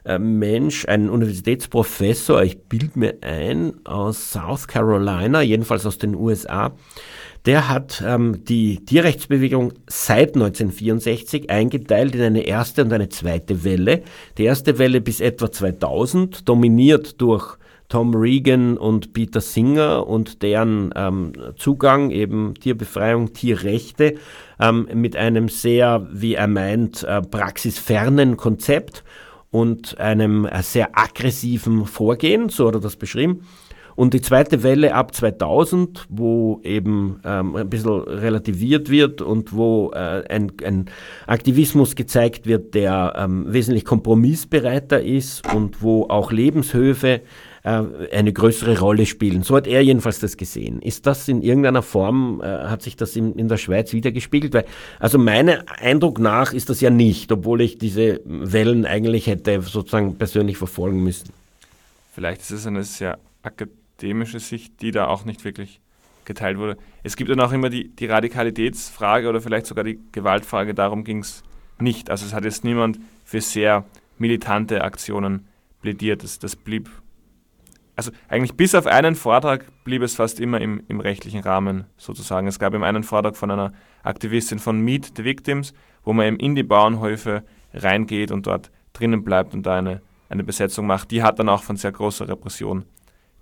[0.05, 6.73] äh, Mensch, ein Universitätsprofessor, ich bilde mir ein, aus South Carolina, jedenfalls aus den USA,
[7.45, 14.03] der hat ähm, die Tierrechtsbewegung seit 1964 eingeteilt in eine erste und eine zweite Welle.
[14.37, 17.57] Die erste Welle bis etwa 2000, dominiert durch
[17.89, 24.15] Tom Regan und Peter Singer und deren ähm, Zugang, eben Tierbefreiung, Tierrechte,
[24.59, 29.03] ähm, mit einem sehr, wie er meint, äh, praxisfernen Konzept
[29.51, 33.41] und einem äh, sehr aggressiven Vorgehen, so hat er das beschrieben.
[33.95, 39.91] Und die zweite Welle ab 2000, wo eben ähm, ein bisschen relativiert wird und wo
[39.93, 40.85] äh, ein, ein,
[41.27, 47.21] Aktivismus gezeigt wird, der ähm, wesentlich kompromissbereiter ist und wo auch Lebenshöfe
[47.65, 49.41] eine größere Rolle spielen.
[49.43, 50.81] So hat er jedenfalls das gesehen.
[50.81, 54.53] Ist das in irgendeiner Form, äh, hat sich das in, in der Schweiz wiedergespiegelt?
[54.53, 54.65] Weil,
[54.99, 60.17] also meinem Eindruck nach ist das ja nicht, obwohl ich diese Wellen eigentlich hätte sozusagen
[60.17, 61.31] persönlich verfolgen müssen.
[62.13, 65.79] Vielleicht ist es eine sehr akademische Sicht, die da auch nicht wirklich
[66.23, 66.77] geteilt wurde.
[67.03, 71.19] Es gibt dann auch immer die, die Radikalitätsfrage oder vielleicht sogar die Gewaltfrage, darum ging
[71.19, 71.43] es
[71.79, 72.09] nicht.
[72.09, 73.85] Also es hat jetzt niemand für sehr
[74.17, 75.47] militante Aktionen
[75.81, 76.23] plädiert.
[76.23, 76.89] Das, das blieb
[77.95, 82.47] also eigentlich bis auf einen Vortrag blieb es fast immer im, im rechtlichen Rahmen sozusagen.
[82.47, 83.73] Es gab eben einen Vortrag von einer
[84.03, 85.73] Aktivistin von Meet the Victims,
[86.03, 87.43] wo man eben in die Bauernhöfe
[87.73, 91.11] reingeht und dort drinnen bleibt und da eine, eine Besetzung macht.
[91.11, 92.85] Die hat dann auch von sehr großer Repression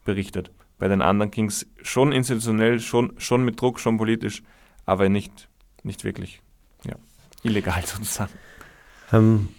[0.06, 0.52] berichtet.
[0.78, 4.44] Bei den anderen ging es schon institutionell, schon, schon mit Druck, schon politisch,
[4.86, 5.50] aber nicht,
[5.84, 6.42] nicht wirklich
[6.84, 6.96] ja,
[7.44, 8.32] illegal sozusagen.
[9.12, 9.50] Ähm,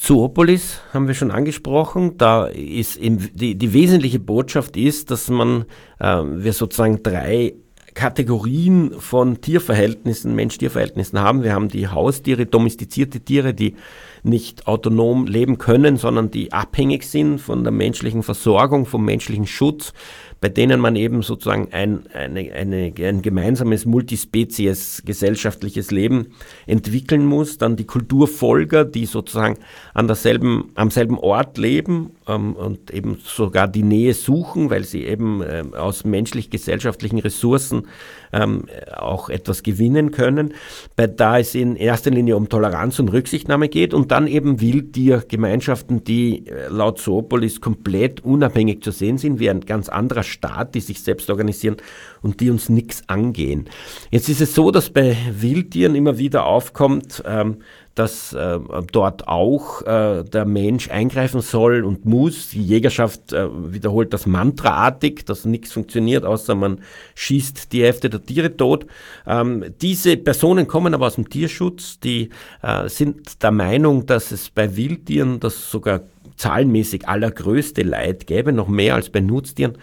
[0.00, 2.16] Zoopolis haben wir schon angesprochen.
[2.16, 5.66] Da ist die, die wesentliche Botschaft ist, dass man
[5.98, 7.52] äh, wir sozusagen drei
[7.92, 11.42] Kategorien von Tierverhältnissen, Mensch-Tier-Verhältnissen haben.
[11.42, 13.76] Wir haben die Haustiere, domestizierte Tiere, die
[14.22, 19.92] nicht autonom leben können, sondern die abhängig sind von der menschlichen Versorgung, vom menschlichen Schutz
[20.40, 26.28] bei denen man eben sozusagen ein, eine, eine, ein gemeinsames Multispezies gesellschaftliches Leben
[26.66, 27.58] entwickeln muss.
[27.58, 29.58] Dann die Kulturfolger, die sozusagen
[29.92, 35.04] an derselben, am selben Ort leben ähm, und eben sogar die Nähe suchen, weil sie
[35.04, 37.88] eben äh, aus menschlich-gesellschaftlichen Ressourcen
[38.32, 38.66] ähm,
[38.96, 40.54] auch etwas gewinnen können.
[40.96, 46.04] Bei, da es in erster Linie um Toleranz und Rücksichtnahme geht und dann eben Wildtiergemeinschaften,
[46.04, 50.80] die äh, laut Zoopolis komplett unabhängig zu sehen sind, wie ein ganz anderer Staat, die
[50.80, 51.76] sich selbst organisieren
[52.22, 53.68] und die uns nichts angehen.
[54.10, 57.58] Jetzt ist es so, dass bei Wildtieren immer wieder aufkommt, ähm,
[57.94, 58.58] dass äh,
[58.92, 62.50] dort auch äh, der Mensch eingreifen soll und muss.
[62.50, 66.80] Die Jägerschaft äh, wiederholt das mantraartig, dass nichts funktioniert, außer man
[67.14, 68.86] schießt die Hälfte der Tiere tot.
[69.26, 72.30] Ähm, diese Personen kommen aber aus dem Tierschutz, die
[72.62, 76.02] äh, sind der Meinung, dass es bei Wildtieren das sogar
[76.36, 79.76] zahlenmäßig allergrößte Leid gäbe, noch mehr als bei Nutztieren,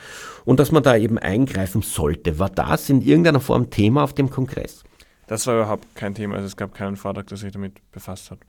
[0.43, 2.39] und dass man da eben eingreifen sollte.
[2.39, 4.83] War das in irgendeiner Form Thema auf dem Kongress?
[5.27, 6.35] Das war überhaupt kein Thema.
[6.35, 8.39] Also es gab keinen Vortrag, der sich damit befasst hat.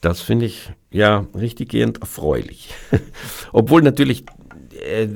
[0.00, 2.74] Das finde ich ja richtiggehend erfreulich.
[3.52, 4.26] Obwohl natürlich
[4.78, 5.08] äh,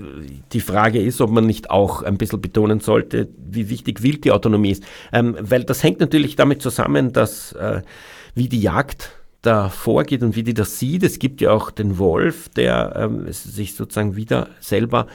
[0.52, 4.84] die Frage ist, ob man nicht auch ein bisschen betonen sollte, wie wichtig Wildtierautonomie ist.
[5.12, 7.82] Ähm, weil das hängt natürlich damit zusammen, dass äh,
[8.34, 9.10] wie die Jagd
[9.42, 11.04] da vorgeht und wie die das sieht.
[11.04, 15.06] Es gibt ja auch den Wolf, der ähm, sich sozusagen wieder selber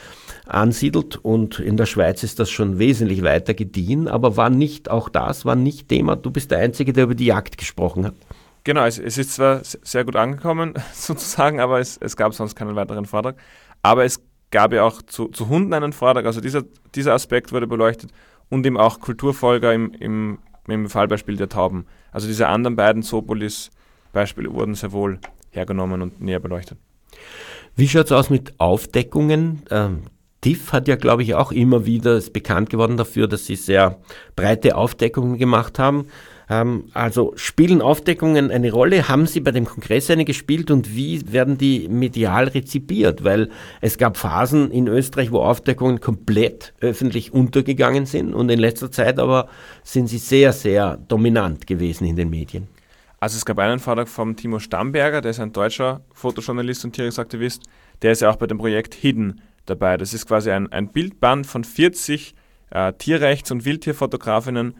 [0.45, 5.09] ansiedelt und in der Schweiz ist das schon wesentlich weiter gediehen, aber war nicht, auch
[5.09, 6.15] das war nicht Thema.
[6.15, 8.15] Du bist der Einzige, der über die Jagd gesprochen hat.
[8.63, 12.77] Genau, es, es ist zwar sehr gut angekommen sozusagen, aber es, es gab sonst keinen
[12.77, 13.35] weiteren Vortrag.
[13.81, 14.21] Aber es
[14.51, 16.63] gab ja auch zu, zu Hunden einen Vortrag, also dieser,
[16.95, 18.11] dieser Aspekt wurde beleuchtet
[18.49, 21.87] und eben auch Kulturfolger im, im, im Fallbeispiel der Tauben.
[22.13, 23.69] Also diese anderen beiden Zoopolis-
[24.13, 25.19] Beispiele wurden sehr wohl
[25.51, 26.77] hergenommen und näher beleuchtet.
[27.75, 29.63] Wie schaut es aus mit Aufdeckungen?
[29.69, 30.03] Ähm,
[30.41, 33.99] TIFF hat ja, glaube ich, auch immer wieder ist bekannt geworden dafür, dass sie sehr
[34.35, 36.07] breite Aufdeckungen gemacht haben.
[36.49, 39.07] Ähm, also spielen Aufdeckungen eine Rolle?
[39.07, 43.23] Haben Sie bei dem Kongress eine gespielt und wie werden die medial rezipiert?
[43.23, 43.49] Weil
[43.79, 49.19] es gab Phasen in Österreich, wo Aufdeckungen komplett öffentlich untergegangen sind und in letzter Zeit
[49.19, 49.47] aber
[49.83, 52.67] sind sie sehr, sehr dominant gewesen in den Medien.
[53.23, 57.63] Also es gab einen Vortrag vom Timo Stamberger, der ist ein deutscher Fotojournalist und Tierrechtsaktivist,
[58.01, 59.95] der ist ja auch bei dem Projekt Hidden dabei.
[59.95, 62.35] Das ist quasi ein, ein Bildband von 40
[62.71, 64.75] äh, Tierrechts- und Wildtierfotografinnen,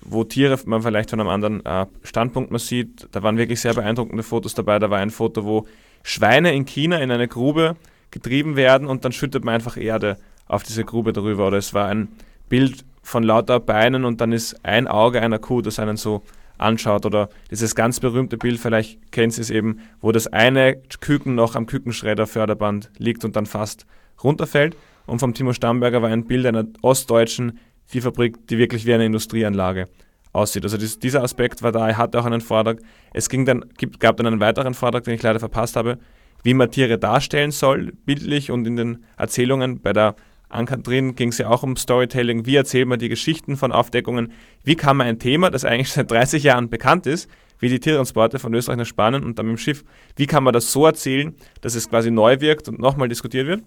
[0.00, 3.08] wo Tiere man vielleicht von einem anderen äh, Standpunkt man sieht.
[3.12, 4.78] Da waren wirklich sehr beeindruckende Fotos dabei.
[4.78, 5.66] Da war ein Foto, wo
[6.02, 7.76] Schweine in China in eine Grube
[8.10, 10.16] getrieben werden und dann schüttet man einfach Erde
[10.48, 11.48] auf diese Grube darüber.
[11.48, 12.08] Oder es war ein
[12.48, 16.22] Bild von lauter Beinen und dann ist ein Auge einer Kuh, das einen so
[16.62, 17.06] anschaut.
[17.06, 21.54] Oder dieses ganz berühmte Bild, vielleicht kennt ihr es eben, wo das eine Küken noch
[21.54, 23.86] am Kükenschredder-Förderband liegt und dann fast
[24.22, 24.76] runterfällt.
[25.06, 29.86] Und vom Timo Stamberger war ein Bild einer ostdeutschen Viehfabrik, die wirklich wie eine Industrieanlage
[30.32, 30.64] aussieht.
[30.64, 32.78] Also dies, dieser Aspekt war da, er hatte auch einen Vortrag.
[33.12, 33.64] Es ging dann,
[33.98, 35.98] gab dann einen weiteren Vortrag, den ich leider verpasst habe,
[36.42, 39.80] wie man Tiere darstellen soll, bildlich und in den Erzählungen.
[39.80, 40.16] Bei der
[40.52, 42.46] Ankatrin ging es ja auch um Storytelling.
[42.46, 44.32] Wie erzählt man die Geschichten von Aufdeckungen?
[44.64, 48.38] Wie kann man ein Thema, das eigentlich seit 30 Jahren bekannt ist, wie die Tiertransporte
[48.38, 49.84] von Österreich nach Spanien und dann mit dem Schiff,
[50.16, 53.62] wie kann man das so erzählen, dass es quasi neu wirkt und nochmal diskutiert wird?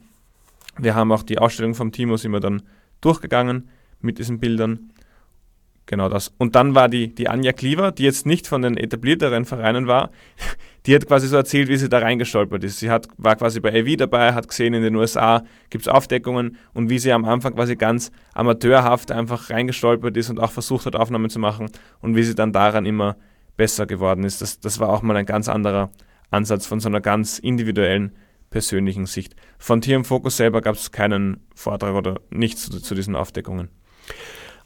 [0.77, 2.61] Wir haben auch die Ausstellung vom Timo sind wir dann
[3.01, 3.69] durchgegangen
[4.01, 4.91] mit diesen Bildern.
[5.87, 6.33] Genau das.
[6.39, 10.09] Und dann war die, die Anja Kliever, die jetzt nicht von den etablierteren Vereinen war,
[10.85, 12.79] die hat quasi so erzählt, wie sie da reingestolpert ist.
[12.79, 16.57] Sie hat, war quasi bei AV dabei, hat gesehen, in den USA gibt es Aufdeckungen
[16.73, 20.95] und wie sie am Anfang quasi ganz amateurhaft einfach reingestolpert ist und auch versucht hat,
[20.95, 21.69] Aufnahmen zu machen
[22.01, 23.15] und wie sie dann daran immer
[23.55, 24.41] besser geworden ist.
[24.41, 25.91] Das, das war auch mal ein ganz anderer
[26.31, 28.11] Ansatz von so einer ganz individuellen,
[28.49, 29.35] persönlichen Sicht.
[29.57, 33.69] Von Tier im Fokus selber gab es keinen Vortrag oder nichts zu, zu diesen Aufdeckungen.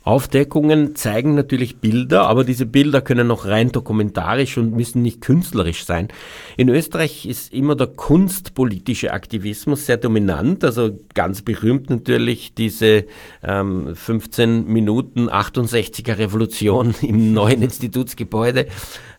[0.03, 5.83] Aufdeckungen zeigen natürlich Bilder, aber diese Bilder können noch rein dokumentarisch und müssen nicht künstlerisch
[5.85, 6.07] sein.
[6.55, 13.05] In Österreich ist immer der kunstpolitische Aktivismus sehr dominant, also ganz berühmt natürlich diese
[13.43, 18.67] ähm, 15 Minuten 68er Revolution im neuen Institutsgebäude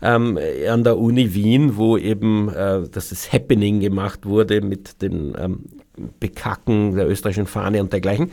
[0.01, 5.65] ähm, an der Uni Wien, wo eben äh, das Happening gemacht wurde mit dem ähm,
[6.19, 8.31] Bekacken der österreichischen Fahne und dergleichen.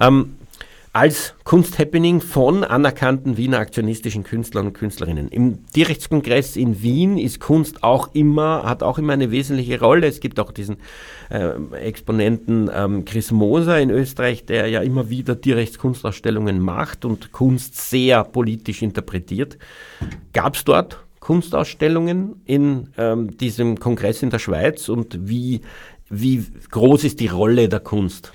[0.00, 0.34] Ähm,
[0.94, 5.28] als Kunsthappening von anerkannten Wiener aktionistischen Künstlern und Künstlerinnen.
[5.28, 10.06] Im Tierrechtskongress in Wien ist Kunst auch immer, hat auch immer eine wesentliche Rolle.
[10.06, 10.76] Es gibt auch diesen
[11.30, 17.90] äh, Exponenten ähm, Chris Moser in Österreich, der ja immer wieder Tierrechtskunstausstellungen macht und Kunst
[17.90, 19.58] sehr politisch interpretiert.
[20.32, 25.62] Gab es dort Kunstausstellungen in ähm, diesem Kongress in der Schweiz und wie,
[26.08, 28.32] wie groß ist die Rolle der Kunst?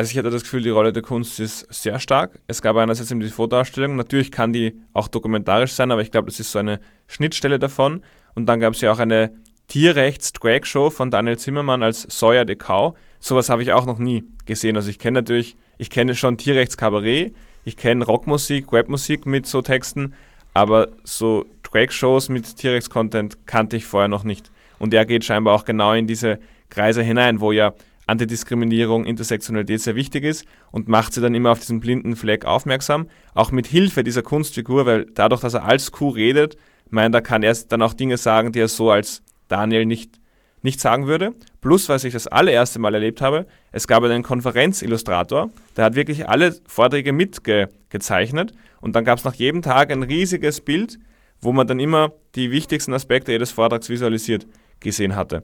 [0.00, 2.40] Also ich hatte das Gefühl, die Rolle der Kunst ist sehr stark.
[2.46, 3.96] Es gab einerseits eben die Fotoausstellung.
[3.96, 8.02] Natürlich kann die auch dokumentarisch sein, aber ich glaube, das ist so eine Schnittstelle davon.
[8.34, 9.30] Und dann gab es ja auch eine
[9.68, 12.96] Tierrechts-Drag-Show von Daniel Zimmermann als Sawyer de Cow.
[13.18, 14.74] Sowas habe ich auch noch nie gesehen.
[14.76, 17.34] Also ich kenne natürlich, ich kenne schon Tierrechts-Kabarett,
[17.66, 20.14] ich kenne Rockmusik, Webmusik mit so Texten,
[20.54, 24.50] aber so Drag-Shows mit Tierrechts-Content kannte ich vorher noch nicht.
[24.78, 26.38] Und er geht scheinbar auch genau in diese
[26.70, 27.74] Kreise hinein, wo ja
[28.10, 33.08] Antidiskriminierung, Intersektionalität sehr wichtig ist und macht sie dann immer auf diesen blinden Fleck aufmerksam,
[33.34, 36.56] auch mit Hilfe dieser Kunstfigur, weil dadurch, dass er als Kuh redet,
[36.90, 40.20] meint er, kann er dann auch Dinge sagen, die er so als Daniel nicht,
[40.62, 41.34] nicht sagen würde.
[41.60, 46.28] Plus, was ich das allererste Mal erlebt habe, es gab einen Konferenzillustrator, der hat wirklich
[46.28, 50.98] alle Vorträge mitgezeichnet und dann gab es nach jedem Tag ein riesiges Bild,
[51.40, 54.46] wo man dann immer die wichtigsten Aspekte jedes Vortrags visualisiert
[54.80, 55.42] gesehen hatte.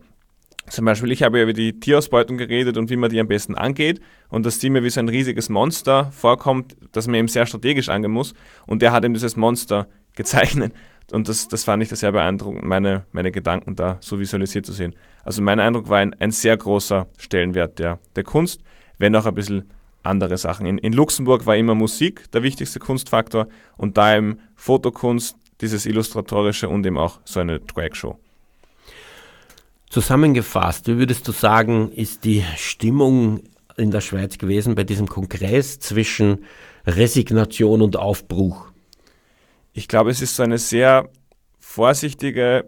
[0.68, 3.54] Zum Beispiel, ich habe ja über die Tierausbeutung geredet und wie man die am besten
[3.54, 7.46] angeht und dass die mir wie so ein riesiges Monster vorkommt, das man eben sehr
[7.46, 8.34] strategisch angehen muss.
[8.66, 10.72] Und der hat eben dieses Monster gezeichnet.
[11.12, 14.96] Und das, das fand ich sehr beeindruckend, meine, meine Gedanken da so visualisiert zu sehen.
[15.24, 18.60] Also mein Eindruck war ein, ein sehr großer Stellenwert der, der Kunst,
[18.98, 19.70] wenn auch ein bisschen
[20.02, 20.66] andere Sachen.
[20.66, 23.46] In, in Luxemburg war immer Musik der wichtigste Kunstfaktor
[23.76, 28.18] und da eben Fotokunst, dieses Illustratorische und eben auch so eine Drag-Show.
[29.90, 33.42] Zusammengefasst, wie würdest du sagen, ist die Stimmung
[33.76, 36.44] in der Schweiz gewesen bei diesem Kongress zwischen
[36.86, 38.72] Resignation und Aufbruch?
[39.72, 41.08] Ich glaube, es ist so eine sehr
[41.58, 42.64] vorsichtige,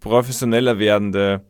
[0.00, 1.42] professioneller werdende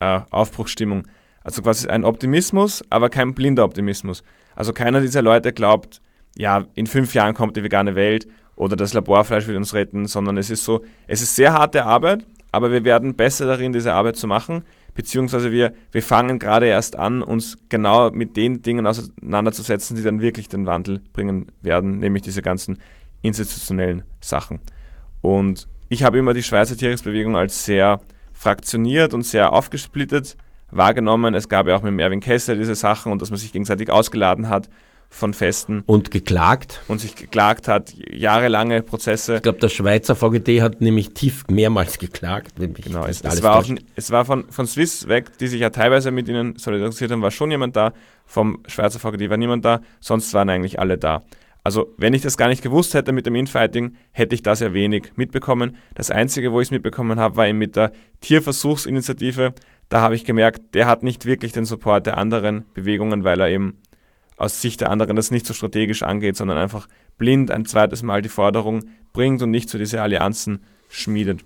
[0.00, 1.06] äh, Aufbruchsstimmung.
[1.42, 4.22] Also quasi ein Optimismus, aber kein blinder Optimismus.
[4.54, 6.00] Also keiner dieser Leute glaubt,
[6.36, 8.26] ja, in fünf Jahren kommt die vegane Welt
[8.56, 12.24] oder das Laborfleisch wird uns retten, sondern es ist so, es ist sehr harte Arbeit,
[12.54, 14.62] aber wir werden besser darin, diese Arbeit zu machen,
[14.94, 20.20] beziehungsweise wir, wir fangen gerade erst an, uns genau mit den Dingen auseinanderzusetzen, die dann
[20.20, 22.78] wirklich den Wandel bringen werden, nämlich diese ganzen
[23.22, 24.60] institutionellen Sachen.
[25.20, 28.00] Und ich habe immer die Schweizer Tierrechtsbewegung als sehr
[28.32, 30.36] fraktioniert und sehr aufgesplittet
[30.70, 31.34] wahrgenommen.
[31.34, 34.48] Es gab ja auch mit Erwin Kessler diese Sachen und dass man sich gegenseitig ausgeladen
[34.48, 34.68] hat
[35.14, 35.84] von Festen.
[35.86, 36.82] Und geklagt.
[36.88, 39.36] Und sich geklagt hat, jahrelange Prozesse.
[39.36, 42.54] Ich glaube, der Schweizer VGD hat nämlich tief mehrmals geklagt.
[42.56, 46.10] genau, es, es, war auch, es war von, von Swiss weg, die sich ja teilweise
[46.10, 47.92] mit ihnen solidarisiert haben, war schon jemand da.
[48.26, 51.22] Vom Schweizer VGD war niemand da, sonst waren eigentlich alle da.
[51.62, 54.74] Also, wenn ich das gar nicht gewusst hätte mit dem Infighting, hätte ich das ja
[54.74, 55.76] wenig mitbekommen.
[55.94, 59.54] Das Einzige, wo ich es mitbekommen habe, war eben mit der Tierversuchsinitiative.
[59.88, 63.48] Da habe ich gemerkt, der hat nicht wirklich den Support der anderen Bewegungen, weil er
[63.48, 63.78] eben
[64.36, 68.22] aus Sicht der anderen das nicht so strategisch angeht, sondern einfach blind ein zweites Mal
[68.22, 71.44] die Forderung bringt und nicht so diese Allianzen schmiedet.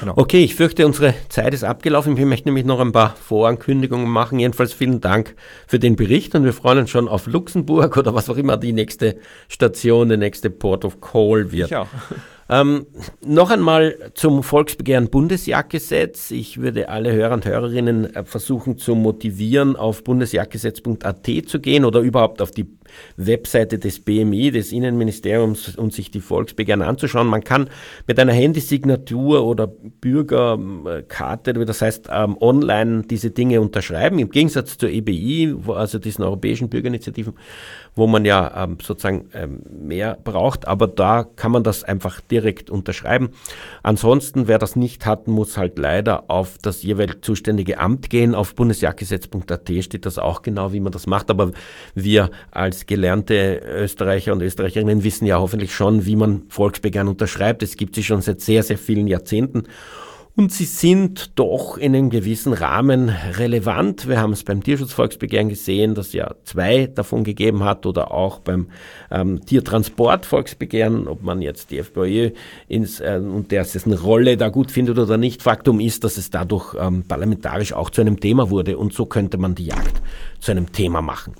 [0.00, 0.14] Genau.
[0.16, 2.16] Okay, ich fürchte, unsere Zeit ist abgelaufen.
[2.16, 4.38] Ich möchte nämlich noch ein paar Vorankündigungen machen.
[4.38, 8.28] Jedenfalls vielen Dank für den Bericht und wir freuen uns schon auf Luxemburg oder was
[8.28, 9.16] auch immer die nächste
[9.48, 11.70] Station, der nächste Port of Call wird.
[11.70, 11.88] Ich auch.
[12.54, 12.86] Ähm,
[13.20, 16.30] noch einmal zum Volksbegehren Bundesjagdgesetz.
[16.30, 21.98] Ich würde alle Hörer und Hörerinnen äh, versuchen zu motivieren, auf bundesjagdgesetz.at zu gehen oder
[21.98, 22.68] überhaupt auf die
[23.16, 27.26] Webseite des BMI, des Innenministeriums, und sich die Volksbegehren anzuschauen.
[27.26, 27.68] Man kann
[28.06, 34.18] mit einer Handysignatur oder Bürgerkarte, das heißt ähm, online, diese Dinge unterschreiben.
[34.18, 37.34] Im Gegensatz zur EBI, also diesen europäischen Bürgerinitiativen,
[37.94, 42.70] wo man ja ähm, sozusagen ähm, mehr braucht, aber da kann man das einfach direkt
[42.70, 43.30] unterschreiben.
[43.82, 48.34] Ansonsten, wer das nicht hat, muss halt leider auf das jeweilig zuständige Amt gehen.
[48.34, 51.52] Auf bundesjagdgesetz.at steht das auch genau, wie man das macht, aber
[51.94, 57.62] wir als gelernte Österreicher und Österreicherinnen wissen ja hoffentlich schon, wie man Volksbegehren unterschreibt.
[57.62, 59.64] Es gibt sie schon seit sehr, sehr vielen Jahrzehnten.
[60.36, 64.08] Und sie sind doch in einem gewissen Rahmen relevant.
[64.08, 68.66] Wir haben es beim Tierschutzvolksbegehren gesehen, dass ja zwei davon gegeben hat oder auch beim
[69.12, 72.32] ähm, Tiertransportvolksbegehren, ob man jetzt die FPÖ
[72.66, 75.40] ins, äh, und dessen Rolle da gut findet oder nicht.
[75.40, 79.38] Faktum ist, dass es dadurch ähm, parlamentarisch auch zu einem Thema wurde und so könnte
[79.38, 80.02] man die Jagd
[80.40, 81.34] zu einem Thema machen.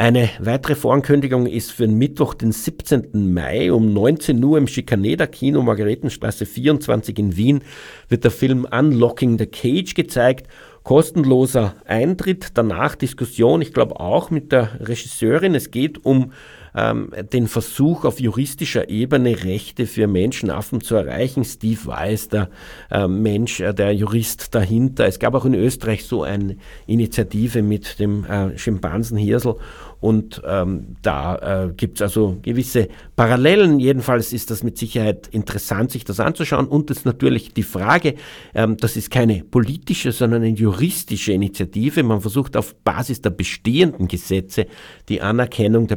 [0.00, 3.34] Eine weitere Vorankündigung ist für den Mittwoch, den 17.
[3.34, 7.60] Mai um 19 Uhr im Schikaneder Kino Margaretenstraße 24 in Wien
[8.08, 10.48] wird der Film Unlocking the Cage gezeigt.
[10.84, 15.54] Kostenloser Eintritt, danach Diskussion, ich glaube auch mit der Regisseurin.
[15.54, 16.32] Es geht um
[16.74, 21.44] ähm, den Versuch auf juristischer Ebene Rechte für Menschenaffen zu erreichen.
[21.44, 22.50] Steve Weiss, der
[22.90, 25.06] äh, Mensch, äh, der Jurist dahinter.
[25.06, 26.56] Es gab auch in Österreich so eine
[26.86, 29.56] Initiative mit dem äh, Schimpansenhirsel
[30.00, 33.78] und ähm, da äh, gibt es also gewisse Parallelen.
[33.78, 36.66] Jedenfalls ist das mit Sicherheit interessant, sich das anzuschauen.
[36.66, 38.14] Und es ist natürlich die Frage,
[38.54, 42.02] ähm, das ist keine politische, sondern eine juristische Initiative.
[42.02, 44.66] Man versucht auf Basis der bestehenden Gesetze
[45.10, 45.96] die Anerkennung der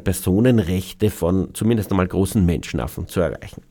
[0.64, 3.62] Personenrechte von zumindest einmal großen Menschenaffen zu erreichen.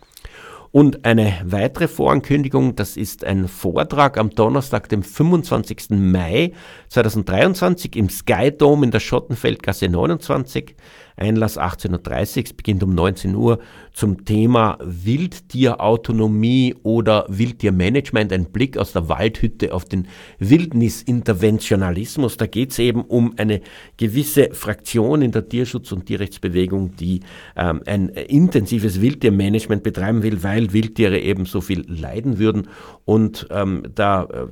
[0.71, 5.91] Und eine weitere Vorankündigung, das ist ein Vortrag am Donnerstag, dem 25.
[5.91, 6.53] Mai
[6.89, 10.75] 2023 im Sky Dome in der Schottenfeldgasse 29.
[11.23, 13.61] Einlass 18.30 Uhr, beginnt um 19 Uhr
[13.93, 20.09] zum Thema Wildtierautonomie oder Wildtiermanagement, ein Blick aus der Waldhütte auf den
[20.39, 22.37] Wildnisinterventionalismus.
[22.39, 23.61] Da geht es eben um eine
[23.99, 27.21] gewisse Fraktion in der Tierschutz- und Tierrechtsbewegung, die
[27.57, 32.69] ähm, ein intensives Wildtiermanagement betreiben will, weil Wildtiere eben so viel leiden würden.
[33.05, 34.47] Und ähm, da äh,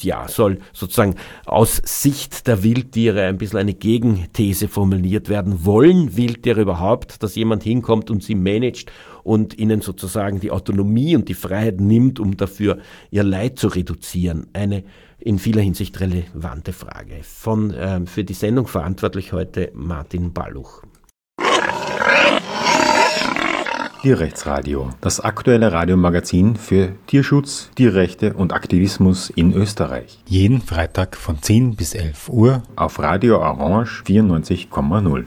[0.00, 1.14] ja, soll sozusagen
[1.46, 7.34] aus Sicht der Wildtiere ein bisschen eine Gegenthese formuliert werden wollen wollen Wildtiere überhaupt, dass
[7.34, 8.90] jemand hinkommt und sie managt
[9.22, 12.78] und ihnen sozusagen die Autonomie und die Freiheit nimmt, um dafür
[13.10, 14.46] ihr Leid zu reduzieren?
[14.52, 14.84] Eine
[15.18, 17.20] in vieler Hinsicht relevante Frage.
[17.22, 20.82] Von, äh, für die Sendung verantwortlich heute Martin Balluch.
[24.02, 30.18] Tierrechtsradio, das aktuelle Radiomagazin für Tierschutz, Tierrechte und Aktivismus in Österreich.
[30.26, 35.26] Jeden Freitag von 10 bis 11 Uhr auf Radio Orange 94,0.